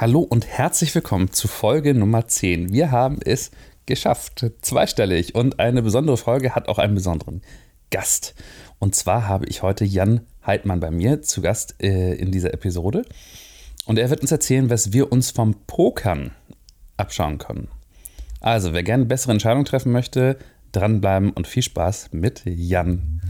[0.00, 2.72] Hallo und herzlich willkommen zu Folge Nummer 10.
[2.72, 3.50] Wir haben es
[3.84, 7.42] geschafft, zweistellig und eine besondere Folge hat auch einen besonderen
[7.90, 8.36] Gast.
[8.78, 13.04] Und zwar habe ich heute Jan Heidmann bei mir zu Gast äh, in dieser Episode.
[13.86, 16.30] Und er wird uns erzählen, was wir uns vom Pokern
[16.96, 17.66] abschauen können.
[18.40, 20.38] Also, wer gerne bessere Entscheidungen treffen möchte,
[20.70, 23.20] dranbleiben und viel Spaß mit Jan.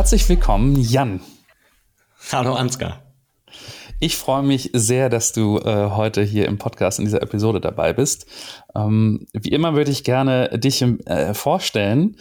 [0.00, 1.20] Herzlich willkommen, Jan.
[2.32, 3.02] Hallo Ansgar.
[3.98, 7.92] Ich freue mich sehr, dass du äh, heute hier im Podcast in dieser Episode dabei
[7.92, 8.24] bist.
[8.74, 12.16] Ähm, wie immer würde ich gerne dich äh, vorstellen,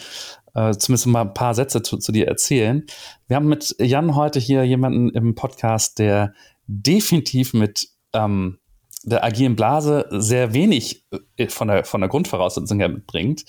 [0.55, 2.85] äh, zumindest mal ein paar Sätze zu, zu, dir erzählen.
[3.29, 6.33] Wir haben mit Jan heute hier jemanden im Podcast, der
[6.67, 8.59] definitiv mit ähm,
[9.03, 11.05] der agilen Blase sehr wenig
[11.37, 13.45] äh, von der, von der Grundvoraussetzung her mitbringt.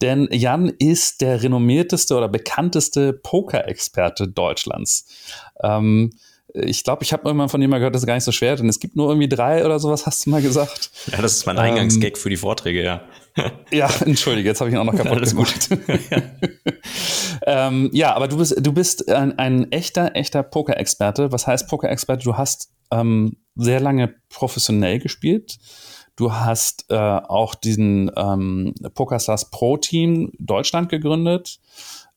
[0.00, 5.06] Denn Jan ist der renommierteste oder bekannteste Poker-Experte Deutschlands.
[5.62, 6.10] Ähm,
[6.54, 8.68] ich glaube, ich habe irgendwann von jemandem gehört, das ist gar nicht so schwer, denn
[8.68, 10.90] es gibt nur irgendwie drei oder sowas, hast du mal gesagt.
[11.12, 13.02] Ja, das ist mein Eingangsgag ähm, für die Vorträge, ja.
[13.70, 15.68] ja, entschuldige, jetzt habe ich ihn auch noch kaputt Alles gemacht.
[15.68, 15.80] Gut.
[17.46, 21.30] ähm, ja, aber du bist, du bist ein, ein echter, echter Poker-Experte.
[21.32, 22.24] Was heißt Poker-Experte?
[22.24, 25.58] Du hast ähm, sehr lange professionell gespielt.
[26.16, 31.60] Du hast äh, auch diesen ähm, PokerStars Pro Team Deutschland gegründet.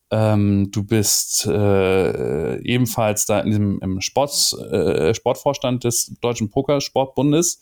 [0.09, 7.62] Ähm, du bist äh, ebenfalls da in diesem, im Sport, äh, Sportvorstand des Deutschen Pokersportbundes.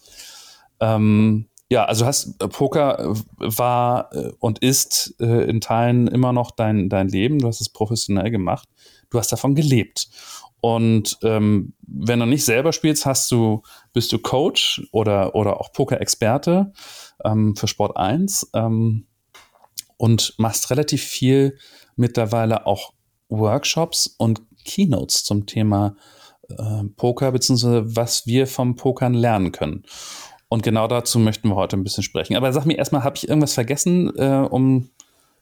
[0.79, 6.51] Ähm, ja, also hast äh, Poker war äh, und ist äh, in Teilen immer noch
[6.51, 7.39] dein, dein Leben.
[7.39, 8.67] Du hast es professionell gemacht.
[9.11, 10.07] Du hast davon gelebt.
[10.61, 13.61] Und ähm, wenn du nicht selber spielst, hast du,
[13.93, 16.73] bist du Coach oder, oder auch Poker-Experte
[17.23, 19.05] ähm, für Sport 1 ähm,
[19.97, 21.57] und machst relativ viel
[21.95, 22.93] mittlerweile auch
[23.29, 25.95] Workshops und Keynotes zum Thema
[26.49, 29.83] äh, Poker, beziehungsweise was wir vom Pokern lernen können.
[30.49, 32.35] Und genau dazu möchten wir heute ein bisschen sprechen.
[32.35, 34.89] Aber sag mir erstmal, habe ich irgendwas vergessen, äh, um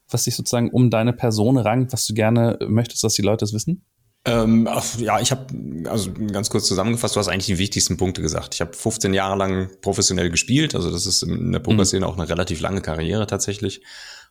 [0.10, 3.54] was sich sozusagen um deine Person rankt, was du gerne möchtest, dass die Leute es
[3.54, 3.84] wissen?
[4.28, 4.68] Ähm,
[4.98, 5.46] ja, ich habe,
[5.90, 8.54] also ganz kurz zusammengefasst, du hast eigentlich die wichtigsten Punkte gesagt.
[8.54, 12.12] Ich habe 15 Jahre lang professionell gespielt, also das ist in der Pokerszene mhm.
[12.12, 13.82] auch eine relativ lange Karriere tatsächlich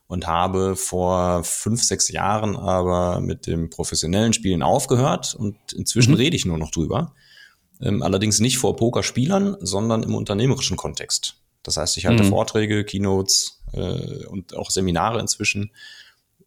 [0.05, 6.17] und habe vor fünf, sechs Jahren aber mit dem professionellen Spielen aufgehört und inzwischen mhm.
[6.17, 7.15] rede ich nur noch drüber.
[7.81, 11.37] Ähm, allerdings nicht vor Pokerspielern, sondern im unternehmerischen Kontext.
[11.63, 12.29] Das heißt, ich halte mhm.
[12.29, 15.71] Vorträge, Keynotes äh, und auch Seminare inzwischen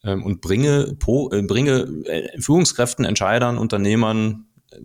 [0.04, 4.76] ähm, und bringe, po, äh, bringe äh, Führungskräften, Entscheidern, Unternehmern äh,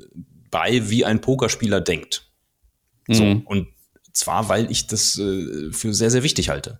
[0.51, 2.31] bei, wie ein Pokerspieler denkt.
[3.07, 3.41] So, mhm.
[3.41, 3.67] und
[4.13, 6.79] zwar, weil ich das äh, für sehr, sehr wichtig halte.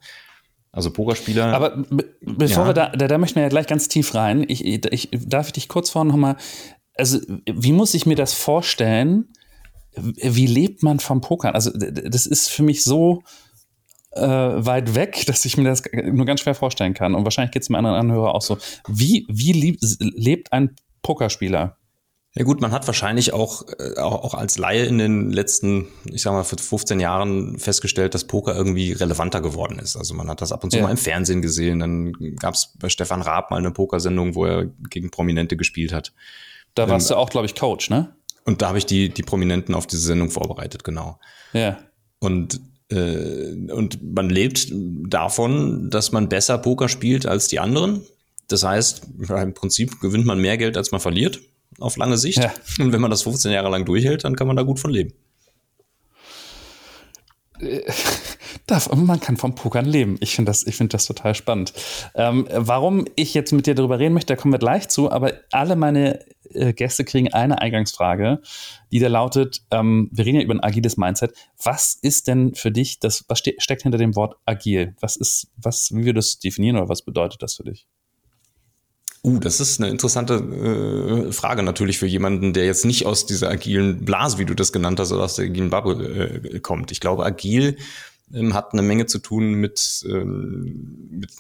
[0.72, 1.54] Also Pokerspieler.
[1.54, 2.70] Aber be bevor ja.
[2.70, 4.44] wir da, da, da möchten wir ja gleich ganz tief rein.
[4.48, 6.36] Ich, ich, darf ich dich kurz vorhin nochmal,
[6.96, 9.30] also wie muss ich mir das vorstellen?
[9.96, 11.54] Wie lebt man vom Pokern?
[11.54, 13.24] Also das ist für mich so,
[14.16, 17.16] äh, weit weg, dass ich mir das nur ganz schwer vorstellen kann.
[17.16, 18.58] Und wahrscheinlich geht es mir anderen Anhörer auch so.
[18.88, 21.78] Wie, wie lieb, lebt ein Pokerspieler?
[22.38, 26.34] Ja gut, man hat wahrscheinlich auch, äh, auch, als Laie in den letzten, ich sag
[26.34, 29.96] mal, 15 Jahren festgestellt, dass Poker irgendwie relevanter geworden ist.
[29.96, 30.84] Also man hat das ab und zu ja.
[30.84, 31.80] mal im Fernsehen gesehen.
[31.80, 36.12] Dann gab es bei Stefan Raab mal eine Pokersendung, wo er gegen Prominente gespielt hat.
[36.74, 38.14] Da warst ähm, du auch, glaube ich, Coach, ne?
[38.44, 41.20] Und da habe ich die, die Prominenten auf diese Sendung vorbereitet, genau.
[41.54, 41.80] Ja.
[42.20, 42.60] Und
[42.92, 48.04] und man lebt davon, dass man besser Poker spielt als die anderen.
[48.48, 51.42] Das heißt, im Prinzip gewinnt man mehr Geld, als man verliert,
[51.80, 52.38] auf lange Sicht.
[52.38, 52.54] Ja.
[52.80, 55.14] Und wenn man das 15 Jahre lang durchhält, dann kann man da gut von leben.
[57.60, 57.82] Äh,
[58.68, 60.18] darf, man kann vom Pokern leben.
[60.20, 61.74] Ich finde das, find das total spannend.
[62.14, 65.34] Ähm, warum ich jetzt mit dir darüber reden möchte, da kommen wir gleich zu, aber
[65.52, 66.20] alle meine
[66.56, 68.42] äh, Gäste kriegen eine Eingangsfrage,
[68.92, 71.34] die da lautet, ähm, wir reden ja über ein agiles Mindset.
[71.62, 74.96] Was ist denn für dich, das, was ste steckt hinter dem Wort agil?
[75.00, 77.88] Was ist, was, wie du das definieren oder was bedeutet das für dich?
[79.26, 83.50] Uh, das ist eine interessante äh, Frage natürlich für jemanden, der jetzt nicht aus dieser
[83.50, 86.92] agilen Blase, wie du das genannt hast, oder aus der agilen Bubble äh, kommt.
[86.92, 87.76] Ich glaube, agil
[88.32, 91.32] ähm, hat eine Menge zu tun mit, ähm, mit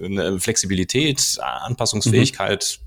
[0.00, 2.80] äh, Flexibilität, Anpassungsfähigkeit,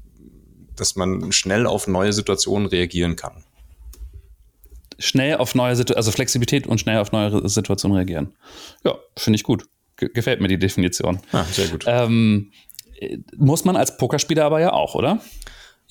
[0.76, 3.44] dass man schnell auf neue Situationen reagieren kann.
[5.00, 8.34] Schnell auf neue Situationen, also Flexibilität und schnell auf neue Situationen reagieren.
[8.84, 9.66] Ja, finde ich gut.
[9.98, 11.20] Ge gefällt mir die Definition.
[11.32, 11.86] Ah, sehr gut.
[11.88, 12.52] Ähm,
[13.36, 15.22] muss man als Pokerspieler aber ja auch, oder?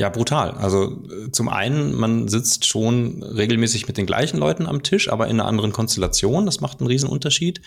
[0.01, 0.53] Ja, brutal.
[0.53, 5.27] Also äh, zum einen, man sitzt schon regelmäßig mit den gleichen Leuten am Tisch, aber
[5.27, 6.47] in einer anderen Konstellation.
[6.47, 7.61] Das macht einen riesen Unterschied.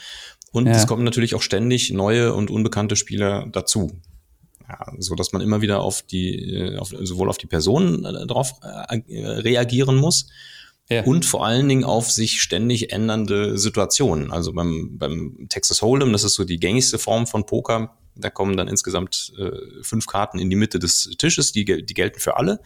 [0.51, 0.73] Und ja.
[0.73, 3.99] es kommen natürlich auch ständig neue und unbekannte Spieler dazu.
[4.67, 8.25] Ja, so dass man immer wieder auf die, äh, auf, sowohl auf die Personen äh,
[8.25, 10.27] drauf äh, reagieren muss
[10.89, 11.03] ja.
[11.03, 14.31] und vor allen Dingen auf sich ständig ändernde Situationen.
[14.31, 18.57] Also beim, beim Texas Hold'em, das ist so die gängigste Form von Poker, da kommen
[18.57, 19.51] dann insgesamt äh,
[19.81, 22.59] fünf Karten in die Mitte des Tisches, die, die gelten für alle.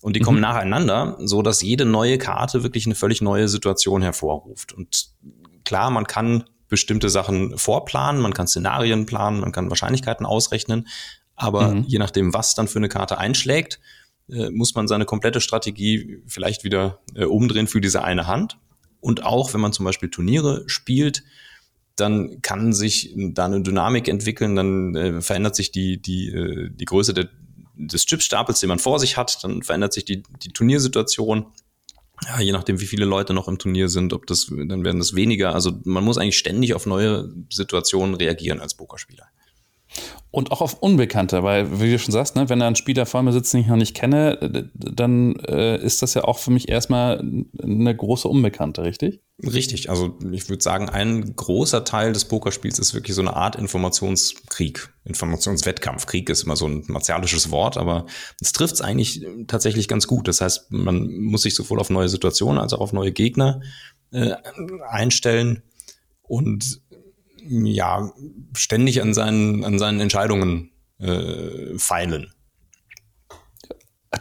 [0.00, 0.42] Und die kommen mhm.
[0.42, 4.72] nacheinander, so dass jede neue Karte wirklich eine völlig neue Situation hervorruft.
[4.72, 5.08] Und
[5.64, 10.88] klar, man kann bestimmte Sachen vorplanen, man kann Szenarien planen, man kann Wahrscheinlichkeiten ausrechnen,
[11.36, 11.84] aber mhm.
[11.84, 13.80] je nachdem, was dann für eine Karte einschlägt,
[14.28, 18.58] äh, muss man seine komplette Strategie vielleicht wieder äh, umdrehen für diese eine Hand.
[19.00, 21.24] Und auch wenn man zum Beispiel Turniere spielt,
[21.96, 26.84] dann kann sich da eine Dynamik entwickeln, dann äh, verändert sich die, die, äh, die
[26.84, 27.28] Größe der,
[27.74, 31.46] des Chipstapels, den man vor sich hat, dann verändert sich die, die Turniersituation.
[32.26, 35.14] Ja, je nachdem, wie viele Leute noch im Turnier sind, ob das, dann werden das
[35.14, 35.52] weniger.
[35.52, 39.26] Also man muss eigentlich ständig auf neue Situationen reagieren als Pokerspieler.
[40.30, 43.22] Und auch auf Unbekannte, weil, wie du schon sagst, ne, wenn da ein Spieler vor
[43.22, 46.68] mir sitzt, den ich noch nicht kenne, dann äh, ist das ja auch für mich
[46.68, 47.20] erstmal
[47.62, 49.20] eine große Unbekannte, richtig?
[49.40, 49.90] Richtig.
[49.90, 54.92] Also ich würde sagen, ein großer Teil des Pokerspiels ist wirklich so eine Art Informationskrieg.
[55.04, 56.06] Informationswettkampf.
[56.06, 58.06] Krieg ist immer so ein martialisches Wort, aber
[58.40, 60.26] es trifft es eigentlich tatsächlich ganz gut.
[60.26, 63.60] Das heißt, man muss sich sowohl auf neue Situationen als auch auf neue Gegner
[64.10, 64.34] äh,
[64.88, 65.62] einstellen.
[66.22, 66.80] Und
[67.48, 68.12] ja,
[68.56, 72.32] ständig an seinen, an seinen Entscheidungen äh, feilen.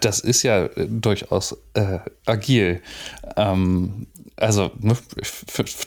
[0.01, 2.81] Das ist ja durchaus äh, agil.
[3.37, 4.97] Ähm, also ne,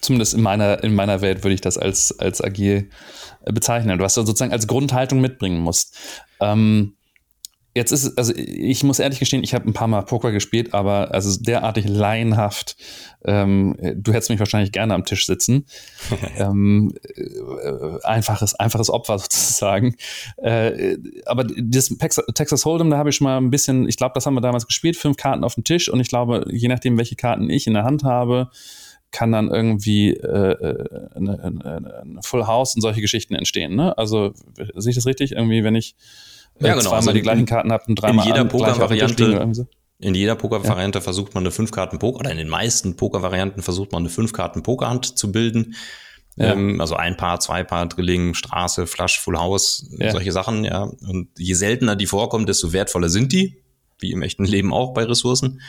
[0.00, 2.88] zumindest in meiner, in meiner Welt würde ich das als, als agil
[3.44, 3.98] bezeichnen.
[3.98, 5.96] Was du sozusagen als Grundhaltung mitbringen musst.
[6.40, 6.96] Ähm,
[7.76, 10.72] Jetzt ist es, also ich muss ehrlich gestehen, ich habe ein paar Mal Poker gespielt,
[10.72, 12.74] aber also derartig laienhaft.
[13.22, 15.66] Ähm, du hättest mich wahrscheinlich gerne am Tisch sitzen.
[16.38, 19.94] ähm, äh, einfaches, einfaches Opfer sozusagen.
[20.38, 20.96] Äh,
[21.26, 24.32] aber das Texas Hold'em, da habe ich schon mal ein bisschen, ich glaube, das haben
[24.32, 27.50] wir damals gespielt, fünf Karten auf dem Tisch und ich glaube, je nachdem, welche Karten
[27.50, 28.48] ich in der Hand habe,
[29.10, 33.76] kann dann irgendwie äh, äh eine, eine, eine Full House und solche Geschichten entstehen.
[33.76, 33.98] Ne?
[33.98, 34.32] Also
[34.76, 35.32] sehe ich das richtig?
[35.32, 35.94] Irgendwie, wenn ich
[36.60, 36.82] ja, genau.
[36.82, 39.66] zweimal also die gleichen Karten habt und dreimal in jeder Poker-Variante so.
[39.98, 41.02] in jeder Poker-Variante ja.
[41.02, 44.32] versucht man eine fünf Karten Poker oder in den meisten Poker-Varianten versucht man eine fünf
[44.32, 45.74] Karten Pokerhand zu bilden.
[46.36, 46.52] Ja.
[46.52, 50.12] Ähm, also ein Paar, zwei Paar, Drilling, Straße, Flush, Full House, ja.
[50.12, 50.82] solche Sachen, ja.
[50.82, 53.62] Und je seltener die vorkommen, desto wertvoller sind die,
[53.98, 55.62] wie im echten Leben auch bei Ressourcen.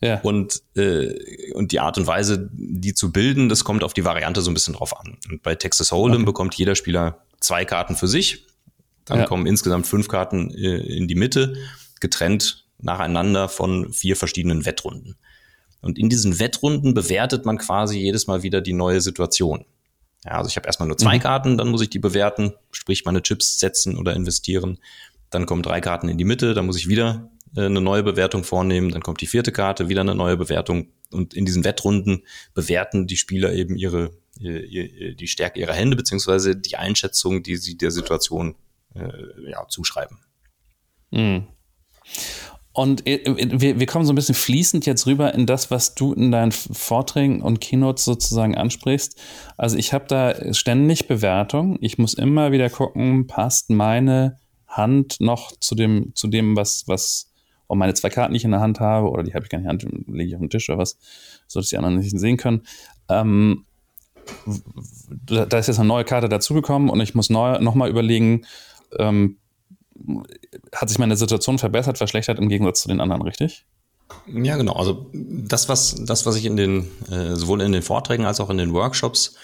[0.00, 0.20] Ja.
[0.20, 4.42] Und, äh, und die Art und Weise, die zu bilden, das kommt auf die Variante
[4.42, 5.18] so ein bisschen drauf an.
[5.28, 6.24] Und bei Texas Hold'em okay.
[6.24, 8.46] bekommt jeder Spieler zwei Karten für sich
[9.08, 9.26] dann ja.
[9.26, 11.56] kommen insgesamt fünf Karten äh, in die Mitte,
[12.00, 15.16] getrennt nacheinander von vier verschiedenen Wettrunden.
[15.80, 19.64] Und in diesen Wettrunden bewertet man quasi jedes Mal wieder die neue Situation.
[20.24, 21.22] Ja, also ich habe erstmal nur zwei mhm.
[21.22, 24.78] Karten, dann muss ich die bewerten, sprich meine Chips setzen oder investieren.
[25.30, 28.44] Dann kommen drei Karten in die Mitte, dann muss ich wieder äh, eine neue Bewertung
[28.44, 30.88] vornehmen, dann kommt die vierte Karte, wieder eine neue Bewertung.
[31.10, 32.24] Und in diesen Wettrunden
[32.54, 37.78] bewerten die Spieler eben ihre, ihre die Stärke ihrer Hände, beziehungsweise die Einschätzung, die sie
[37.78, 38.56] der Situation
[38.98, 40.18] äh, ja, zuschreiben.
[41.10, 41.46] Mhm.
[42.72, 46.12] Und äh, wir, wir kommen so ein bisschen fließend jetzt rüber in das, was du
[46.12, 49.20] in deinen Vorträgen und Keynotes sozusagen ansprichst.
[49.56, 51.78] Also ich habe da ständig Bewertung.
[51.80, 54.38] Ich muss immer wieder gucken, passt meine
[54.68, 57.32] Hand noch zu dem, zu dem, was, was,
[57.66, 59.58] und meine zwei Karten, die ich in der Hand habe, oder die habe ich gar
[59.58, 60.98] nicht in der Hand, lege ich auf den Tisch oder was,
[61.48, 62.62] sodass die anderen nicht sehen können.
[63.08, 63.64] Ähm,
[65.26, 68.44] da ist jetzt eine neue Karte dazugekommen und ich muss neu, nochmal überlegen,
[68.96, 69.38] ähm,
[70.74, 73.66] hat sich meine Situation verbessert, verschlechtert im Gegensatz zu den anderen, richtig?
[74.26, 74.74] Ja, genau.
[74.74, 78.50] Also das, was, das, was ich in den, äh, sowohl in den Vorträgen als auch
[78.50, 79.34] in den Workshops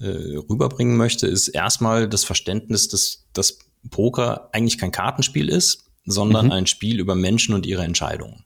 [0.00, 3.58] äh, rüberbringen möchte, ist erstmal das Verständnis, dass das
[3.90, 6.52] Poker eigentlich kein Kartenspiel ist, sondern mhm.
[6.52, 8.44] ein Spiel über Menschen und ihre Entscheidungen.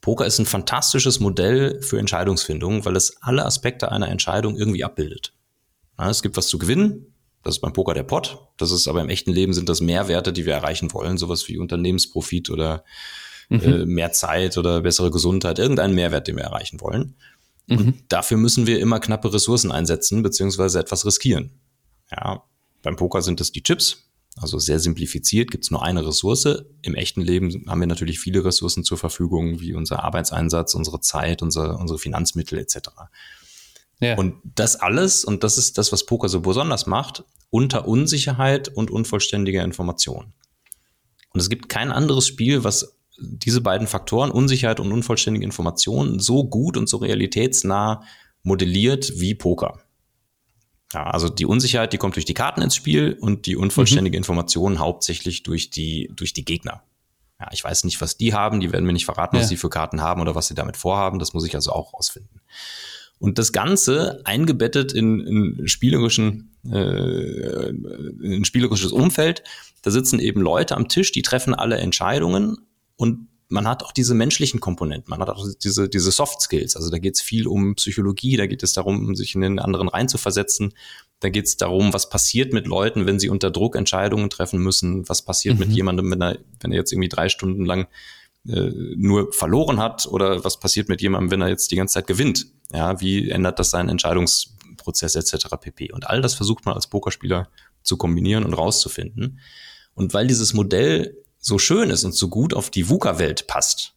[0.00, 5.34] Poker ist ein fantastisches Modell für Entscheidungsfindung, weil es alle Aspekte einer Entscheidung irgendwie abbildet.
[5.98, 8.38] Ja, es gibt was zu gewinnen, das ist beim Poker der Pot.
[8.56, 11.58] Das ist aber im echten Leben sind das Mehrwerte, die wir erreichen wollen, sowas wie
[11.58, 12.84] Unternehmensprofit oder
[13.48, 13.60] mhm.
[13.60, 17.14] äh, mehr Zeit oder bessere Gesundheit, irgendeinen Mehrwert, den wir erreichen wollen.
[17.66, 17.78] Mhm.
[17.78, 21.50] Und dafür müssen wir immer knappe Ressourcen einsetzen, beziehungsweise etwas riskieren.
[22.10, 22.42] Ja,
[22.82, 24.08] beim Poker sind es die Chips,
[24.40, 26.48] also sehr simplifiziert, gibt es nur eine Ressource.
[26.82, 31.42] Im echten Leben haben wir natürlich viele Ressourcen zur Verfügung, wie unser Arbeitseinsatz, unsere Zeit,
[31.42, 32.88] unser, unsere Finanzmittel etc.
[34.00, 34.16] Ja.
[34.16, 38.90] Und das alles, und das ist das, was Poker so besonders macht, unter Unsicherheit und
[38.90, 40.32] unvollständiger Information.
[41.32, 46.44] Und es gibt kein anderes Spiel, was diese beiden Faktoren, Unsicherheit und unvollständige Informationen, so
[46.44, 48.02] gut und so realitätsnah
[48.42, 49.80] modelliert wie Poker.
[50.94, 54.20] Ja, also die Unsicherheit, die kommt durch die Karten ins Spiel und die unvollständige mhm.
[54.20, 56.82] Information hauptsächlich durch die, durch die Gegner.
[57.38, 59.42] Ja, ich weiß nicht, was die haben, die werden mir nicht verraten, ja.
[59.42, 61.18] was sie für Karten haben oder was sie damit vorhaben.
[61.18, 62.40] Das muss ich also auch rausfinden.
[63.18, 69.42] Und das Ganze eingebettet in, in spielerischen, äh, in ein spielerisches Umfeld.
[69.82, 72.56] Da sitzen eben Leute am Tisch, die treffen alle Entscheidungen
[72.96, 76.76] und man hat auch diese menschlichen Komponenten, man hat auch diese, diese Soft Skills.
[76.76, 79.88] Also da geht es viel um Psychologie, da geht es darum, sich in den anderen
[79.88, 80.74] reinzuversetzen.
[81.20, 85.08] Da geht es darum, was passiert mit Leuten, wenn sie unter Druck Entscheidungen treffen müssen.
[85.08, 85.60] Was passiert mhm.
[85.60, 87.88] mit jemandem, wenn er, wenn er jetzt irgendwie drei Stunden lang
[88.48, 92.06] äh, nur verloren hat oder was passiert mit jemandem, wenn er jetzt die ganze Zeit
[92.06, 92.46] gewinnt?
[92.72, 95.46] Ja, wie ändert das seinen Entscheidungsprozess etc.
[95.60, 95.92] pp.
[95.92, 97.48] Und all das versucht man als Pokerspieler
[97.82, 99.40] zu kombinieren und rauszufinden.
[99.94, 103.94] Und weil dieses Modell so schön ist und so gut auf die VUCA-Welt passt,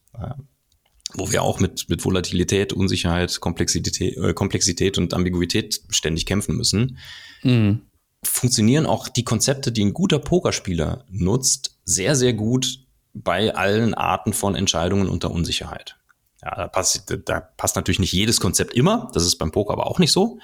[1.14, 6.98] wo wir auch mit, mit Volatilität, Unsicherheit, Komplexität, äh, Komplexität und Ambiguität ständig kämpfen müssen,
[7.42, 7.82] mhm.
[8.22, 12.81] funktionieren auch die Konzepte, die ein guter Pokerspieler nutzt, sehr, sehr gut
[13.14, 15.96] bei allen Arten von Entscheidungen unter Unsicherheit.
[16.42, 19.86] Ja, da passt, da passt natürlich nicht jedes Konzept immer, das ist beim Poker aber
[19.86, 20.38] auch nicht so.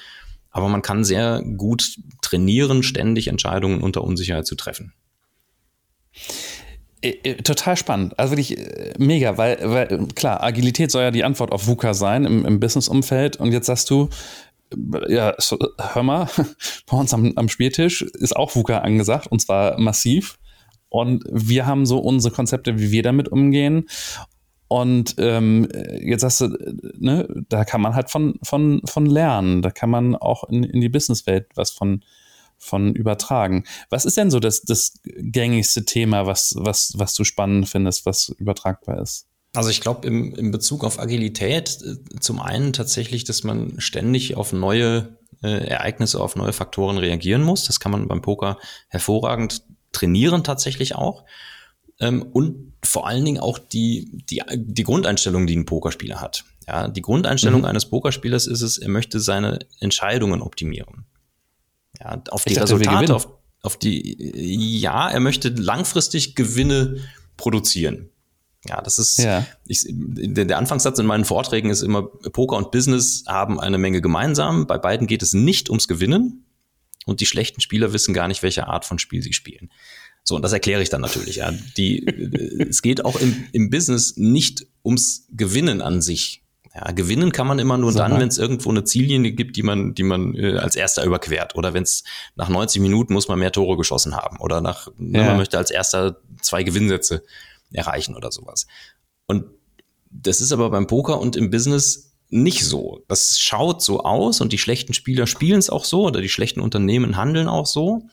[0.50, 4.92] Aber man kann sehr gut trainieren, ständig Entscheidungen unter Unsicherheit zu treffen.
[7.00, 8.18] Äh, äh, total spannend.
[8.18, 12.25] Also wirklich äh, mega, weil, weil klar, Agilität soll ja die Antwort auf VUCA sein
[12.25, 13.37] im, im Business-Umfeld.
[13.37, 14.08] Und jetzt sagst du,
[15.08, 15.34] ja,
[15.78, 16.28] hör mal,
[16.90, 20.38] bei uns am, am Spieltisch ist auch VUCA angesagt und zwar massiv.
[20.88, 23.88] Und wir haben so unsere Konzepte, wie wir damit umgehen.
[24.68, 25.68] Und ähm,
[26.00, 26.49] jetzt sagst du,
[26.99, 29.62] ne, da kann man halt von, von, von lernen.
[29.62, 32.04] Da kann man auch in, in die Businesswelt was von,
[32.59, 33.64] von übertragen.
[33.88, 38.28] Was ist denn so das, das gängigste Thema, was, was, was du spannend findest, was
[38.28, 39.26] übertragbar ist?
[39.54, 44.37] Also ich glaube im, im Bezug auf Agilität äh, zum einen tatsächlich, dass man ständig
[44.37, 47.64] auf neue äh, Ereignisse, auf neue Faktoren reagieren muss.
[47.64, 51.25] Das kann man beim Poker hervorragend trainieren tatsächlich auch.
[52.00, 56.45] Ähm, und vor allen Dingen auch die, die, die Grundeinstellung, die ein Pokerspieler hat.
[56.66, 57.66] Ja, die Grundeinstellung mhm.
[57.66, 61.07] eines Pokerspielers ist es, er möchte seine Entscheidungen optimieren.
[61.99, 63.28] Ja, auf die dachte, Resultate, auf,
[63.62, 66.99] auf die, ja, er möchte langfristig Gewinne
[67.37, 68.11] produzieren.
[68.66, 69.47] Ja, das ist, ja.
[69.66, 74.00] Ich, der, der Anfangssatz in meinen Vorträgen ist immer, Poker und Business haben eine Menge
[74.00, 74.66] gemeinsam.
[74.66, 76.45] Bei beiden geht es nicht ums Gewinnen
[77.08, 79.70] und die schlechten Spieler wissen gar nicht, welche Art von Spiel sie spielen.
[80.22, 81.36] So, und das erkläre ich dann natürlich.
[81.36, 81.52] Ja.
[81.76, 82.06] Die,
[82.68, 86.42] es geht auch im, im Business nicht ums Gewinnen an sich,
[86.74, 89.62] ja, gewinnen kann man immer nur so, dann, wenn es irgendwo eine Ziellinie gibt, die
[89.62, 91.56] man, die man äh, als erster überquert.
[91.56, 92.04] Oder wenn es
[92.36, 94.38] nach 90 Minuten muss man mehr Tore geschossen haben.
[94.38, 95.24] Oder nach, ne, ja.
[95.24, 97.24] man möchte als erster zwei Gewinnsätze
[97.72, 98.66] erreichen oder sowas.
[99.26, 99.46] Und
[100.10, 103.04] das ist aber beim Poker und im Business nicht so.
[103.08, 106.61] Das schaut so aus und die schlechten Spieler spielen es auch so oder die schlechten
[106.61, 108.08] Unternehmen handeln auch so.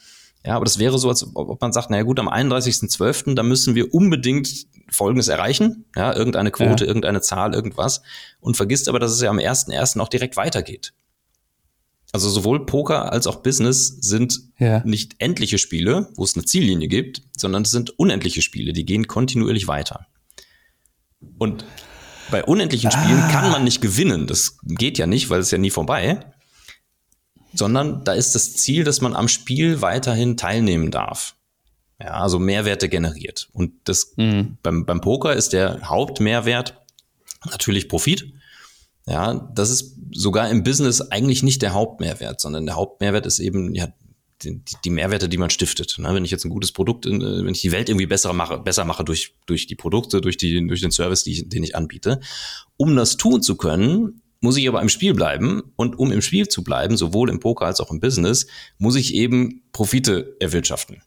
[0.46, 3.74] Ja, aber das wäre so, als ob man sagt, naja gut, am 31.12., da müssen
[3.74, 6.88] wir unbedingt Folgendes erreichen, ja, irgendeine Quote, ja.
[6.88, 8.04] irgendeine Zahl, irgendwas
[8.40, 10.00] und vergisst aber, dass es ja am 1.1.
[10.00, 10.94] auch direkt weitergeht.
[12.12, 14.82] Also sowohl Poker als auch Business sind ja.
[14.86, 19.08] nicht endliche Spiele, wo es eine Ziellinie gibt, sondern es sind unendliche Spiele, die gehen
[19.08, 20.06] kontinuierlich weiter.
[21.40, 21.66] Und
[22.32, 23.32] bei unendlichen Spielen ah.
[23.32, 24.28] kann man nicht gewinnen.
[24.28, 26.20] Das geht ja nicht, weil es ja nie vorbei
[27.58, 31.36] sondern da ist das Ziel, dass man am Spiel weiterhin teilnehmen darf.
[32.00, 33.50] Ja, also Mehrwerte generiert.
[33.54, 34.58] Und das mhm.
[34.62, 36.82] beim, beim Poker ist der Hauptmehrwert
[37.50, 38.34] natürlich Profit.
[39.08, 43.74] Ja, das ist sogar im Business eigentlich nicht der Hauptmehrwert, sondern der Hauptmehrwert ist eben
[43.74, 43.88] ja,
[44.44, 45.98] die, die Mehrwerte, die man stiftet.
[45.98, 46.14] Ne?
[46.14, 48.86] Wenn ich jetzt ein gutes Produkt, in, wenn ich die Welt irgendwie besser mache, besser
[48.86, 52.20] mache durch, durch die Produkte, durch, die, durch den Service, die, den ich anbiete.
[52.78, 55.64] Um das tun zu können, muss ich aber im Spiel bleiben.
[55.76, 59.14] Und um im Spiel zu bleiben, sowohl im Poker als auch im Business, muss ich
[59.14, 61.02] eben Profite erwirtschaften.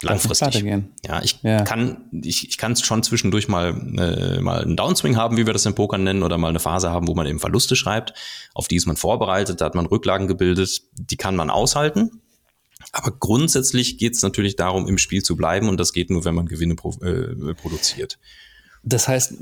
[0.00, 0.64] Langfristig.
[1.04, 1.62] Ja, ich ja.
[1.62, 5.66] kann, ich, ich kann schon zwischendurch mal, äh, mal einen Downswing haben, wie wir das
[5.66, 8.14] im Poker nennen, oder mal eine Phase haben, wo man eben Verluste schreibt.
[8.54, 12.22] Auf die ist man vorbereitet, da hat man Rücklagen gebildet, die kann man aushalten.
[12.92, 16.34] Aber grundsätzlich geht es natürlich darum, im Spiel zu bleiben und das geht nur, wenn
[16.34, 18.18] man Gewinne pro, äh, produziert.
[18.82, 19.34] Das heißt,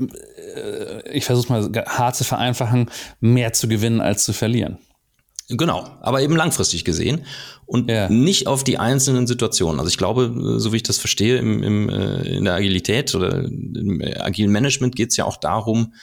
[0.57, 2.91] äh, ich versuche mal hart zu vereinfachen,
[3.21, 4.79] mehr zu gewinnen als zu verlieren.
[5.49, 7.25] Genau, aber eben langfristig gesehen
[7.67, 8.09] und ja.
[8.09, 9.79] nicht auf die einzelnen Situationen.
[9.79, 13.45] Also ich glaube, so wie ich das verstehe, im, im, äh, in der Agilität oder
[13.45, 15.95] im agilen Management geht es ja auch darum,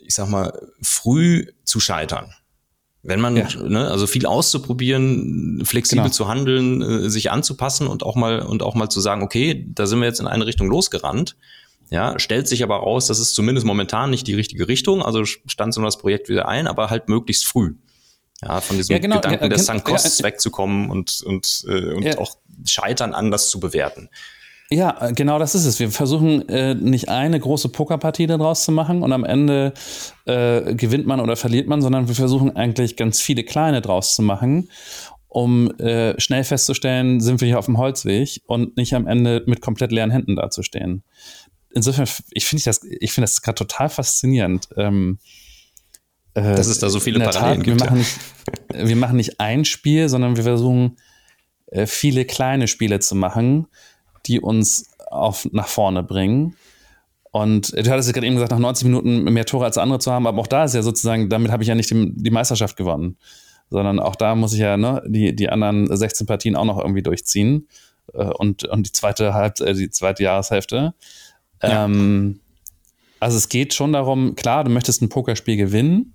[0.00, 2.32] ich sag mal, früh zu scheitern.
[3.06, 3.46] Wenn man, ja.
[3.62, 6.12] ne, also viel auszuprobieren, flexibel genau.
[6.12, 9.84] zu handeln, äh, sich anzupassen und auch mal und auch mal zu sagen, okay, da
[9.84, 11.36] sind wir jetzt in eine Richtung losgerannt
[11.90, 15.74] Ja, stellt sich aber raus, das ist zumindest momentan nicht die richtige Richtung, also stand
[15.74, 17.74] so das Projekt wieder ein, aber halt möglichst früh.
[18.42, 21.92] Ja, von diesem ja, genau, Gedanken ja, des Sunk Costs ja, wegzukommen und, und, äh,
[21.92, 24.08] und auch Scheitern anders zu bewerten.
[24.70, 25.78] Ja, genau das ist es.
[25.78, 29.74] Wir versuchen äh, nicht eine große Pokerpartie daraus zu machen und am Ende
[30.24, 34.22] äh, gewinnt man oder verliert man, sondern wir versuchen eigentlich ganz viele kleine draus zu
[34.22, 34.70] machen,
[35.28, 39.60] um äh, schnell festzustellen, sind wir hier auf dem Holzweg und nicht am Ende mit
[39.60, 41.04] komplett leeren Händen dazustehen.
[41.74, 44.68] Insofern, ich finde das, ich finde das gerade total faszinierend.
[44.76, 45.18] Ähm,
[46.34, 47.80] äh, Dass es da so viele Parallelen Tat, gibt.
[47.80, 47.90] Wir, ja.
[47.90, 48.18] machen nicht,
[48.88, 50.96] wir machen nicht ein Spiel, sondern wir versuchen
[51.66, 53.66] äh, viele kleine Spiele zu machen,
[54.26, 56.56] die uns auf, nach vorne bringen.
[57.30, 60.12] Und du hattest ja gerade eben gesagt, nach 90 Minuten mehr Tore als andere zu
[60.12, 62.76] haben, aber auch da ist ja sozusagen, damit habe ich ja nicht die, die Meisterschaft
[62.76, 63.16] gewonnen,
[63.70, 67.02] sondern auch da muss ich ja ne, die, die anderen 16 Partien auch noch irgendwie
[67.02, 67.66] durchziehen
[68.12, 70.94] äh, und, und die zweite Halb, äh, die zweite Jahreshälfte.
[71.60, 71.84] Ja.
[71.84, 72.40] Ähm,
[73.18, 76.13] also es geht schon darum, klar, du möchtest ein Pokerspiel gewinnen,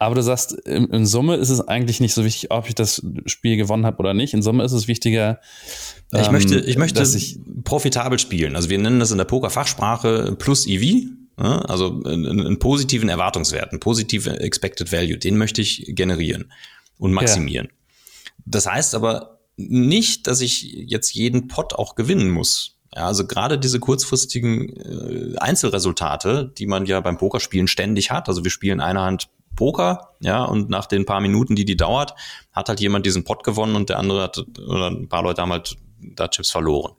[0.00, 3.02] aber du sagst, in, in, Summe ist es eigentlich nicht so wichtig, ob ich das
[3.26, 4.32] Spiel gewonnen habe oder nicht.
[4.32, 5.40] In Summe ist es wichtiger.
[6.10, 8.56] Ich ähm, möchte, ich möchte ich, profitabel spielen.
[8.56, 11.04] Also wir nennen das in der Poker-Fachsprache plus EV.
[11.38, 16.50] Ja, also einen, einen, positiven Erwartungswert, einen positiven Expected Value, den möchte ich generieren
[16.96, 17.66] und maximieren.
[17.66, 18.32] Ja.
[18.46, 22.78] Das heißt aber nicht, dass ich jetzt jeden Pot auch gewinnen muss.
[22.96, 28.28] Ja, also gerade diese kurzfristigen äh, Einzelresultate, die man ja beim Pokerspielen ständig hat.
[28.28, 29.28] Also wir spielen eine Hand
[29.60, 32.14] Poker, ja, und nach den paar Minuten, die die dauert,
[32.50, 35.52] hat halt jemand diesen Pot gewonnen und der andere hat, oder ein paar Leute haben
[35.52, 36.94] halt da Chips verloren.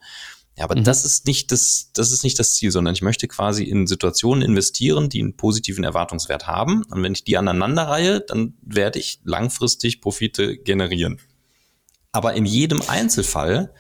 [0.56, 0.84] Ja, aber mhm.
[0.84, 4.44] das ist nicht das, das ist nicht das Ziel, sondern ich möchte quasi in Situationen
[4.44, 6.84] investieren, die einen positiven Erwartungswert haben.
[6.92, 11.20] Und wenn ich die aneinander reihe, dann werde ich langfristig Profite generieren.
[12.12, 13.74] Aber in jedem Einzelfall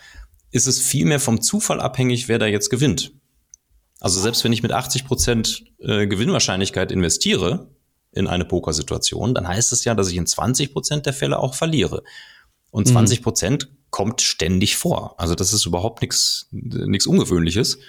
[0.50, 3.14] ist es viel mehr vom Zufall abhängig, wer da jetzt gewinnt.
[4.00, 7.70] Also selbst wenn ich mit 80 Prozent äh, Gewinnwahrscheinlichkeit investiere,
[8.14, 11.56] in eine Pokersituation, dann heißt es ja, dass ich in 20 Prozent der Fälle auch
[11.56, 12.04] verliere.
[12.72, 13.24] Und 20 mhm.
[13.24, 13.76] Prozent mhm.
[13.90, 15.20] kommt ständig vor.
[15.20, 17.80] Also das ist überhaupt nichts nichts Ungewöhnliches,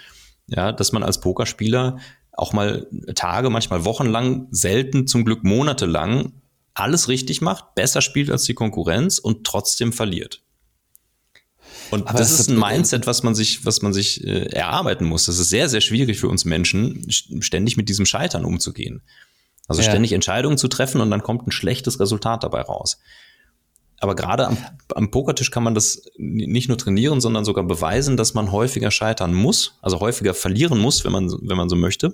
[0.47, 1.97] ja, dass man als Pokerspieler
[2.31, 6.33] auch mal Tage, manchmal wochenlang, selten zum Glück monatelang
[6.73, 10.41] alles richtig macht, besser spielt als die Konkurrenz und trotzdem verliert.
[11.91, 15.05] Und Aber das, das ist ein Mindset, was man sich, was man sich äh, erarbeiten
[15.05, 15.25] muss.
[15.25, 19.03] Das ist sehr, sehr schwierig für uns Menschen, ständig mit diesem Scheitern umzugehen.
[19.67, 19.89] Also ja.
[19.89, 22.99] ständig Entscheidungen zu treffen und dann kommt ein schlechtes Resultat dabei raus.
[23.99, 24.57] Aber gerade am,
[24.93, 29.33] am, Pokertisch kann man das nicht nur trainieren, sondern sogar beweisen, dass man häufiger scheitern
[29.33, 32.13] muss, also häufiger verlieren muss, wenn man, wenn man so möchte.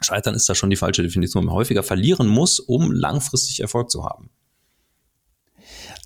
[0.00, 1.44] Scheitern ist da schon die falsche Definition.
[1.44, 4.30] Man häufiger verlieren muss, um langfristig Erfolg zu haben.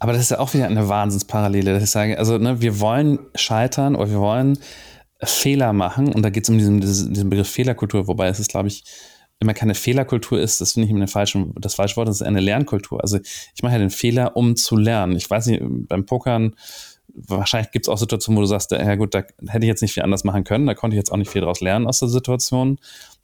[0.00, 3.20] Aber das ist ja auch wieder eine Wahnsinnsparallele, dass ich sage, also ne, wir wollen
[3.36, 4.58] scheitern oder wir wollen
[5.22, 8.66] Fehler machen und da geht es um diesen, diesen Begriff Fehlerkultur, wobei es ist, glaube
[8.66, 8.82] ich,
[9.42, 12.40] immer keine Fehlerkultur ist, das finde ich immer falschen, das falsche Wort, das ist eine
[12.40, 13.02] Lernkultur.
[13.02, 13.18] Also
[13.54, 15.16] ich mache ja den Fehler, um zu lernen.
[15.16, 16.54] Ich weiß nicht, beim Pokern,
[17.14, 19.92] wahrscheinlich gibt es auch Situationen, wo du sagst, ja gut, da hätte ich jetzt nicht
[19.92, 22.08] viel anders machen können, da konnte ich jetzt auch nicht viel daraus lernen aus der
[22.08, 22.78] Situation.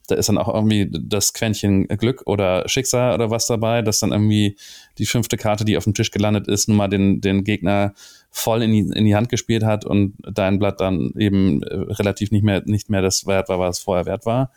[0.07, 4.11] Da ist dann auch irgendwie das Quäntchen Glück oder Schicksal oder was dabei, dass dann
[4.11, 4.57] irgendwie
[4.97, 7.93] die fünfte Karte, die auf dem Tisch gelandet ist, nun mal den, den Gegner
[8.31, 12.31] voll in die, in die Hand gespielt hat und dein Blatt dann eben äh, relativ
[12.31, 14.51] nicht mehr, nicht mehr das wert war, was es vorher wert war.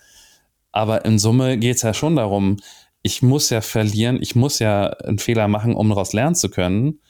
[0.73, 2.57] Aber in Summe geht es ja schon darum,
[3.03, 7.01] ich muss ja verlieren, ich muss ja einen Fehler machen, um daraus lernen zu können,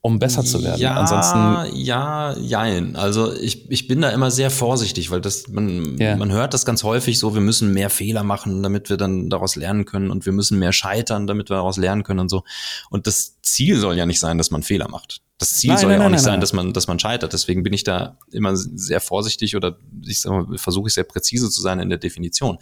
[0.00, 0.80] um besser zu werden.
[0.80, 2.96] Ja, Ansonsten ja, jein.
[2.96, 6.16] Also ich, ich bin da immer sehr vorsichtig, weil das man yeah.
[6.16, 9.56] man hört das ganz häufig so, wir müssen mehr Fehler machen, damit wir dann daraus
[9.56, 12.44] lernen können und wir müssen mehr scheitern, damit wir daraus lernen können und so.
[12.90, 15.20] Und das Ziel soll ja nicht sein, dass man Fehler macht.
[15.38, 17.32] Das Ziel nein, soll nein, ja auch nein, nicht sein, dass man, dass man scheitert.
[17.32, 20.24] Deswegen bin ich da immer sehr vorsichtig oder ich
[20.56, 22.58] versuche ich sehr präzise zu sein in der Definition.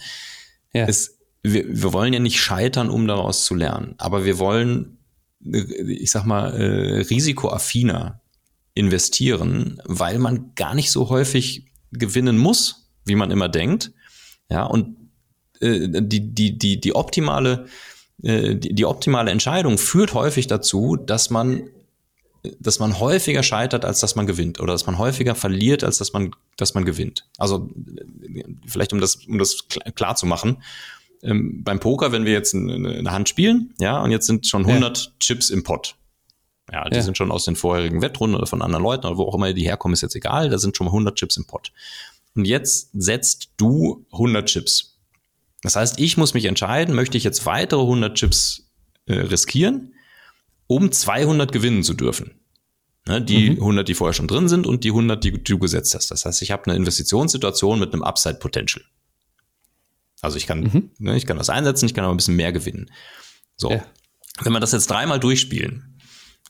[0.75, 0.87] Ja.
[0.87, 4.99] Es, wir, wir wollen ja nicht scheitern, um daraus zu lernen, aber wir wollen,
[5.41, 8.21] ich sag mal, äh, risikoaffiner
[8.75, 13.93] investieren, weil man gar nicht so häufig gewinnen muss, wie man immer denkt.
[14.51, 14.97] Ja, und
[15.61, 17.67] äh, die, die, die, die optimale
[18.23, 21.69] äh, die, die optimale Entscheidung führt häufig dazu, dass man
[22.61, 26.13] dass man häufiger scheitert, als dass man gewinnt, oder dass man häufiger verliert, als dass
[26.13, 27.27] man, dass man gewinnt.
[27.39, 27.69] Also
[28.67, 30.63] vielleicht um das, um das klar zu machen.
[31.23, 34.99] Ähm, beim Poker, wenn wir jetzt eine, Hand spielen, ja, und jetzt sind schon 100
[34.99, 35.13] ja.
[35.19, 35.97] Chips im Pot.
[36.73, 37.03] Ja, die ja.
[37.03, 39.65] sind schon aus den vorherigen Wettrunden oder von anderen Leuten oder wo auch immer die
[39.65, 40.51] herkommen, ist jetzt egal.
[40.51, 41.73] Da sind schon mal 100 Chips im Pot.
[42.35, 44.99] Und jetzt setzt du 100 Chips.
[45.63, 48.69] Das heißt, ich muss mich entscheiden, möchte ich jetzt weitere 100 Chips
[49.07, 49.93] äh, riskieren
[50.67, 52.36] um 200 gewinnen zu dürfen.
[53.09, 53.59] Ne, die mhm.
[53.59, 56.11] 100, die vorher schon drin sind und die 100, die du gesetzt hast.
[56.11, 58.85] Das heißt, ich habe eine Investitionssituation mit einem Upside Potential.
[60.23, 60.91] Also ich kann, mhm.
[60.99, 62.91] ne, ich kann das einsetzen, ich kann aber ein bisschen mehr gewinnen.
[63.57, 63.71] So.
[63.71, 63.85] Ja.
[64.41, 66.01] Wenn wir das jetzt dreimal durchspielen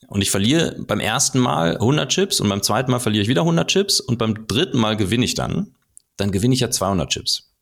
[0.09, 3.43] und ich verliere beim ersten Mal 100 Chips und beim zweiten Mal verliere ich wieder
[3.43, 5.75] 100 Chips und beim dritten Mal gewinne ich dann,
[6.17, 7.53] dann gewinne ich ja 200 Chips.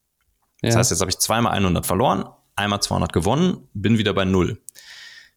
[0.62, 0.68] Ja.
[0.68, 4.62] Das heißt, jetzt habe ich zweimal 100 verloren, einmal 200 gewonnen, bin wieder bei Null.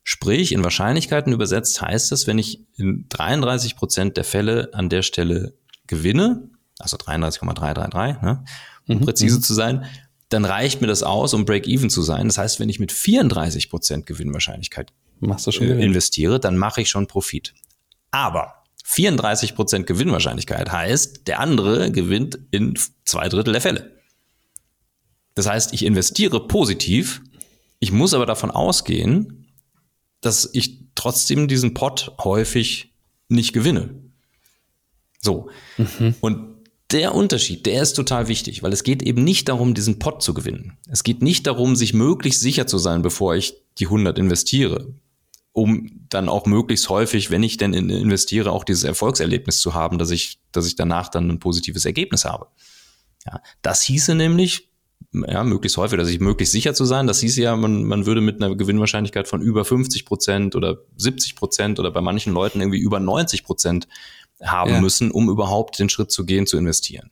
[0.10, 5.02] Sprich, in Wahrscheinlichkeiten übersetzt heißt es, wenn ich in 33 Prozent der Fälle an der
[5.02, 5.54] Stelle
[5.86, 8.46] gewinne, also 33,333, ne,
[8.88, 9.02] um mhm.
[9.02, 9.42] präzise mhm.
[9.42, 9.86] zu sein,
[10.30, 12.28] dann reicht mir das aus, um Break-Even zu sein.
[12.28, 17.54] Das heißt, wenn ich mit 34 Prozent Gewinnwahrscheinlichkeit äh, investiere, dann mache ich schon Profit.
[18.12, 23.92] Aber 34 Prozent Gewinnwahrscheinlichkeit heißt, der andere gewinnt in zwei Drittel der Fälle.
[25.36, 27.22] Das heißt, ich investiere positiv,
[27.80, 29.44] ich muss aber davon ausgehen,
[30.22, 32.94] dass ich trotzdem diesen Pot häufig
[33.30, 33.96] nicht gewinne.
[35.22, 35.50] So.
[35.78, 36.16] Mhm.
[36.22, 36.58] Und
[36.92, 40.34] der Unterschied, der ist total wichtig, weil es geht eben nicht darum, diesen Pot zu
[40.34, 40.78] gewinnen.
[40.90, 44.94] Es geht nicht darum, sich möglichst sicher zu sein, bevor ich die 100 investiere,
[45.52, 50.12] um dann auch möglichst häufig, wenn ich denn investiere, auch dieses Erfolgserlebnis zu haben, dass
[50.12, 52.48] ich, dass ich danach dann ein positives Ergebnis habe.
[53.26, 54.70] Ja, das hieße nämlich,
[55.28, 57.08] ja, möglichst häufig, dass ich möglichst sicher zu sein.
[57.08, 61.36] Das hieße ja, man, man würde mit einer Gewinnwahrscheinlichkeit von über 50 Prozent oder 70
[61.36, 63.88] Prozent oder bei manchen Leuten irgendwie über 90 Prozent
[64.44, 64.82] haben ja.
[64.82, 67.12] müssen, um überhaupt den Schritt zu gehen, zu investieren.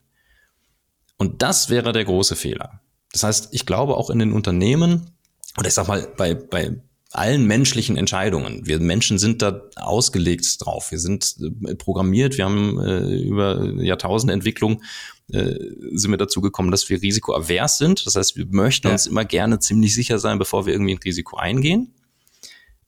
[1.18, 2.82] Und das wäre der große Fehler.
[3.12, 5.12] Das heißt, ich glaube auch in den Unternehmen,
[5.58, 6.76] oder ich sag mal, bei, bei
[7.16, 8.66] allen menschlichen Entscheidungen.
[8.66, 10.92] Wir Menschen sind da ausgelegt drauf.
[10.92, 12.38] Wir sind äh, programmiert.
[12.38, 14.84] Wir haben äh, über Jahrtausende Entwicklung
[15.32, 15.56] äh,
[15.92, 18.06] sind wir dazu gekommen, dass wir risikoavers sind.
[18.06, 18.94] Das heißt, wir möchten ja.
[18.94, 21.94] uns immer gerne ziemlich sicher sein, bevor wir irgendwie ein Risiko eingehen.